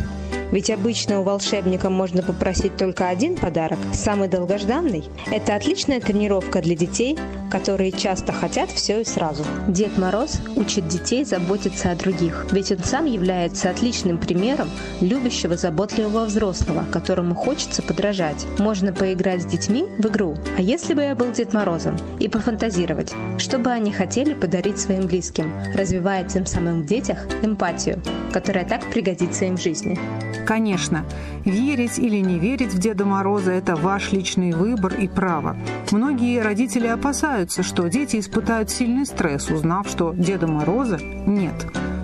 Ведь 0.50 0.70
обычно 0.70 1.20
у 1.20 1.22
волшебника 1.22 1.90
можно 1.90 2.22
попросить 2.22 2.76
только 2.76 3.08
один 3.08 3.36
подарок, 3.36 3.78
самый 3.92 4.28
долгожданный. 4.28 5.04
Это 5.30 5.54
отличная 5.54 6.00
тренировка 6.00 6.62
для 6.62 6.74
детей, 6.74 7.18
которые 7.50 7.92
часто 7.92 8.32
хотят 8.32 8.70
все 8.70 9.00
и 9.00 9.04
сразу. 9.04 9.44
Дед 9.68 9.96
Мороз 9.98 10.40
учит 10.56 10.88
детей 10.88 11.24
заботиться 11.24 11.90
о 11.90 11.96
других, 11.96 12.46
ведь 12.52 12.72
он 12.72 12.78
сам 12.78 13.06
является 13.06 13.70
отличным 13.70 14.18
примером 14.18 14.70
любящего, 15.00 15.56
заботливого 15.56 16.24
взрослого, 16.24 16.84
которому 16.90 17.34
хочется 17.34 17.82
подражать. 17.82 18.46
Можно 18.58 18.92
поиграть 18.92 19.42
с 19.42 19.46
детьми 19.46 19.84
в 19.98 20.06
игру 20.06 20.36
«А 20.56 20.62
если 20.62 20.94
бы 20.94 21.02
я 21.02 21.14
был 21.14 21.32
Дед 21.32 21.52
Морозом?» 21.52 21.96
и 22.18 22.28
пофантазировать, 22.28 23.12
что 23.38 23.58
бы 23.58 23.70
они 23.70 23.92
хотели 23.92 24.34
подарить 24.34 24.78
своим 24.78 25.06
близким, 25.06 25.52
развивая 25.74 26.24
тем 26.24 26.46
самым 26.46 26.82
в 26.82 26.86
детях 26.86 27.26
эмпатию, 27.42 28.02
которая 28.32 28.64
так 28.64 28.88
пригодится 28.90 29.44
им 29.44 29.56
в 29.56 29.62
жизни. 29.62 29.98
Конечно, 30.46 31.04
верить 31.44 31.98
или 31.98 32.16
не 32.18 32.38
верить 32.38 32.72
в 32.72 32.78
Деда 32.78 33.04
Мороза– 33.04 33.52
это 33.52 33.76
ваш 33.76 34.12
личный 34.12 34.52
выбор 34.52 34.94
и 34.94 35.08
право. 35.08 35.56
Многие 35.90 36.40
родители 36.40 36.86
опасаются, 36.86 37.62
что 37.62 37.88
дети 37.88 38.18
испытают 38.18 38.70
сильный 38.70 39.06
стресс, 39.06 39.50
узнав, 39.50 39.88
что 39.88 40.12
Деда 40.12 40.46
Мороза 40.46 40.98
нет. 40.98 41.54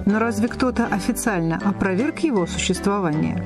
Но 0.06 0.18
разве 0.18 0.48
кто-то 0.48 0.86
официально 0.86 1.60
опроверг 1.64 2.20
его 2.20 2.46
существование? 2.46 3.42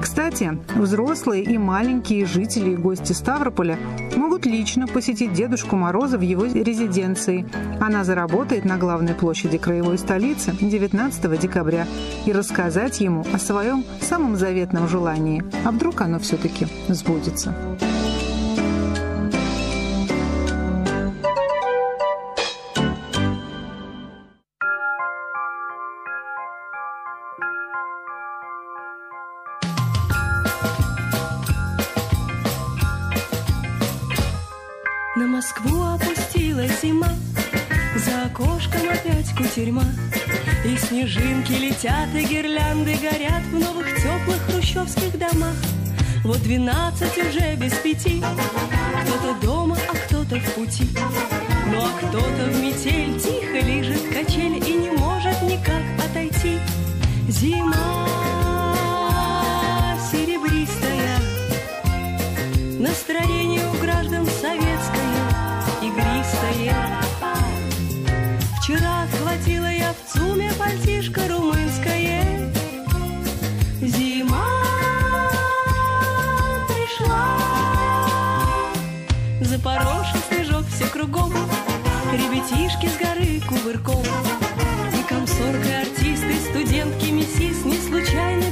Кстати, 0.00 0.58
взрослые 0.76 1.42
и 1.42 1.58
маленькие 1.58 2.24
жители 2.24 2.70
и 2.70 2.76
гости 2.76 3.12
Ставрополя 3.12 3.78
могут 4.16 4.46
лично 4.46 4.86
посетить 4.86 5.32
Дедушку 5.32 5.76
Мороза 5.76 6.18
в 6.18 6.20
его 6.20 6.44
резиденции. 6.44 7.46
Она 7.80 8.04
заработает 8.04 8.64
на 8.64 8.78
главной 8.78 9.14
площади 9.14 9.58
краевой 9.58 9.98
столицы 9.98 10.52
19 10.60 11.40
декабря 11.40 11.86
и 12.26 12.32
рассказать 12.32 13.00
ему 13.00 13.24
о 13.32 13.38
своем 13.38 13.84
самом 14.00 14.36
заветном 14.36 14.88
желании. 14.88 15.42
А 15.64 15.70
вдруг 15.72 16.00
оно 16.00 16.18
все-таки 16.18 16.66
сбудется? 16.88 17.54
Кутерьма, 39.38 39.84
И 40.64 40.76
снежинки 40.76 41.52
летят, 41.52 42.08
и 42.14 42.24
гирлянды 42.24 42.94
горят 42.96 43.42
В 43.52 43.58
новых 43.58 43.86
теплых 43.96 44.42
хрущевских 44.46 45.16
домах. 45.18 45.54
Вот 46.24 46.42
двенадцать 46.42 47.16
уже 47.16 47.54
без 47.56 47.72
пяти, 47.74 48.22
Кто-то 49.04 49.46
дома, 49.46 49.78
а 49.88 49.96
кто-то 49.96 50.36
в 50.40 50.54
пути. 50.54 50.88
Ну 51.72 51.80
а 51.80 51.90
кто-то 51.98 52.50
в 52.50 52.60
метель 52.60 53.18
тихо 53.20 53.64
лежит 53.64 54.02
качель 54.12 54.56
И 54.68 54.72
не 54.74 54.90
может 54.90 55.40
никак 55.42 55.82
отойти. 56.04 56.58
Зима 57.28 58.06
серебристая, 60.10 61.18
Настроение 62.78 63.37
Ребятишки 82.38 82.86
с 82.86 82.96
горы 82.98 83.40
кувырком. 83.48 84.04
И 84.92 85.02
комсорг, 85.08 85.60
артисты, 85.80 86.34
студентки, 86.48 87.10
миссис 87.10 87.64
Не 87.64 87.76
случайно 87.78 88.47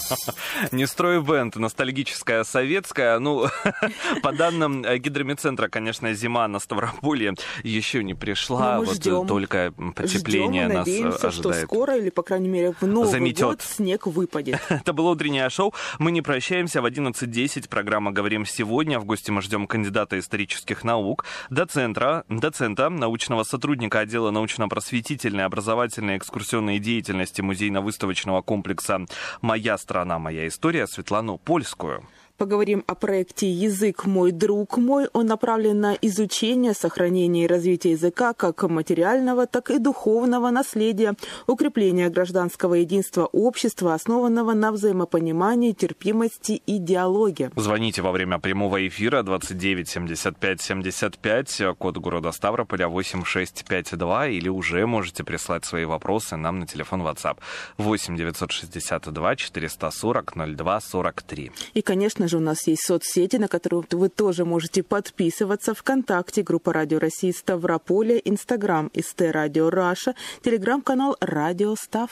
Не 0.72 0.86
строй 0.86 1.22
бенд, 1.22 1.56
ностальгическая 1.56 2.44
советская. 2.44 3.18
Ну, 3.18 3.46
по 4.22 4.32
данным 4.32 4.84
э, 4.84 4.98
гидромедцентра, 4.98 5.68
конечно, 5.68 6.12
зима 6.14 6.46
на 6.48 6.58
Ставрополье 6.58 7.34
еще 7.62 8.04
не 8.04 8.14
пришла. 8.14 8.80
Вот 8.80 9.02
только 9.26 9.72
потепление 9.94 10.64
Ждем 10.64 10.76
нас 10.78 10.86
надеемся, 10.86 11.18
что 11.18 11.28
ожидает. 11.28 11.64
скоро 11.64 11.96
или, 11.96 12.10
по 12.10 12.22
крайней 12.22 12.48
мере, 12.48 12.74
в 12.80 12.86
Новый 12.86 13.10
Заметет. 13.10 13.46
год 13.46 13.62
снег 13.62 14.06
выпадет. 14.06 14.60
Это 14.68 14.92
было 14.92 15.10
утреннее 15.10 15.48
шоу. 15.50 15.74
Мы 15.98 16.12
не 16.12 16.22
прощаемся. 16.22 16.82
В 16.82 16.86
11.10 16.86 17.68
программа 17.68 18.12
«Говорим 18.12 18.46
сегодня». 18.46 18.98
В 19.00 19.04
гости 19.04 19.30
мы 19.30 19.42
ждем 19.42 19.66
кандидата 19.66 20.18
исторических 20.18 20.84
наук, 20.84 21.24
доцентра, 21.50 22.24
доцента, 22.28 22.88
научного 22.88 23.44
сотрудника 23.44 24.00
отдела 24.00 24.30
научно-просветительной, 24.30 25.44
образовательной 25.44 26.16
экскурсионной 26.18 26.78
деятельности 26.78 27.40
музейно-выставочного 27.40 28.42
комплекса 28.42 29.00
«Моя 29.40 29.78
страна, 29.88 30.18
моя 30.18 30.46
история» 30.46 30.86
Светлану 30.86 31.38
Польскую. 31.38 32.02
Поговорим 32.38 32.84
о 32.86 32.94
проекте 32.94 33.50
«Язык 33.50 34.06
мой, 34.06 34.30
друг 34.30 34.76
мой». 34.76 35.08
Он 35.12 35.26
направлен 35.26 35.80
на 35.80 35.94
изучение, 35.94 36.72
сохранение 36.72 37.46
и 37.46 37.48
развитие 37.48 37.94
языка 37.94 38.32
как 38.32 38.62
материального, 38.62 39.48
так 39.48 39.70
и 39.70 39.78
духовного 39.80 40.50
наследия, 40.50 41.16
укрепление 41.48 42.10
гражданского 42.10 42.74
единства 42.74 43.26
общества, 43.26 43.92
основанного 43.92 44.52
на 44.52 44.70
взаимопонимании, 44.70 45.72
терпимости 45.72 46.62
и 46.64 46.78
диалоге. 46.78 47.50
Звоните 47.56 48.02
во 48.02 48.12
время 48.12 48.38
прямого 48.38 48.86
эфира 48.86 49.24
29 49.24 49.88
75 49.88 50.60
75, 50.60 51.62
код 51.76 51.96
города 51.96 52.30
Ставрополя 52.30 52.86
8652, 52.86 54.28
или 54.28 54.48
уже 54.48 54.86
можете 54.86 55.24
прислать 55.24 55.64
свои 55.64 55.86
вопросы 55.86 56.36
нам 56.36 56.60
на 56.60 56.68
телефон 56.68 57.02
WhatsApp 57.02 57.38
8 57.78 58.16
962 58.16 59.34
440 59.34 60.34
02 60.54 60.80
43. 60.80 61.50
И, 61.74 61.82
конечно 62.28 62.38
же, 62.38 62.38
у 62.38 62.40
нас 62.40 62.66
есть 62.66 62.86
соцсети, 62.86 63.36
на 63.36 63.48
которые 63.48 63.84
вы 63.90 64.08
тоже 64.08 64.44
можете 64.44 64.82
подписываться. 64.82 65.72
ВКонтакте, 65.74 66.42
группа 66.42 66.72
Радио 66.72 66.98
России 66.98 67.32
Ставрополя, 67.32 68.16
Инстаграм 68.16 68.90
ST 68.94 69.20
Radio 69.32 69.70
Russia, 69.70 70.14
Телеграм-канал 70.42 71.16
Радио 71.20 71.74
Став 71.76 72.10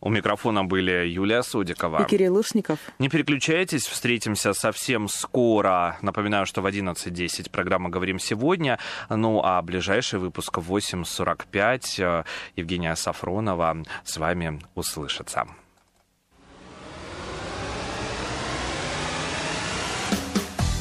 У 0.00 0.10
микрофона 0.10 0.64
были 0.64 1.08
Юлия 1.08 1.42
Судикова. 1.42 2.02
и 2.02 2.06
Кирилл 2.06 2.34
Лушников. 2.34 2.78
Не 2.98 3.08
переключайтесь, 3.08 3.86
встретимся 3.86 4.52
совсем 4.52 5.08
скоро. 5.08 5.96
Напоминаю, 6.02 6.46
что 6.46 6.60
в 6.60 6.66
11.10 6.66 7.50
программа 7.50 7.88
«Говорим 7.88 8.18
сегодня». 8.18 8.78
Ну, 9.08 9.40
а 9.42 9.62
ближайший 9.62 10.18
выпуск 10.18 10.58
в 10.58 10.76
8.45 10.76 12.24
Евгения 12.56 12.94
Сафронова 12.96 13.76
с 14.04 14.18
вами 14.18 14.60
услышится. 14.74 15.46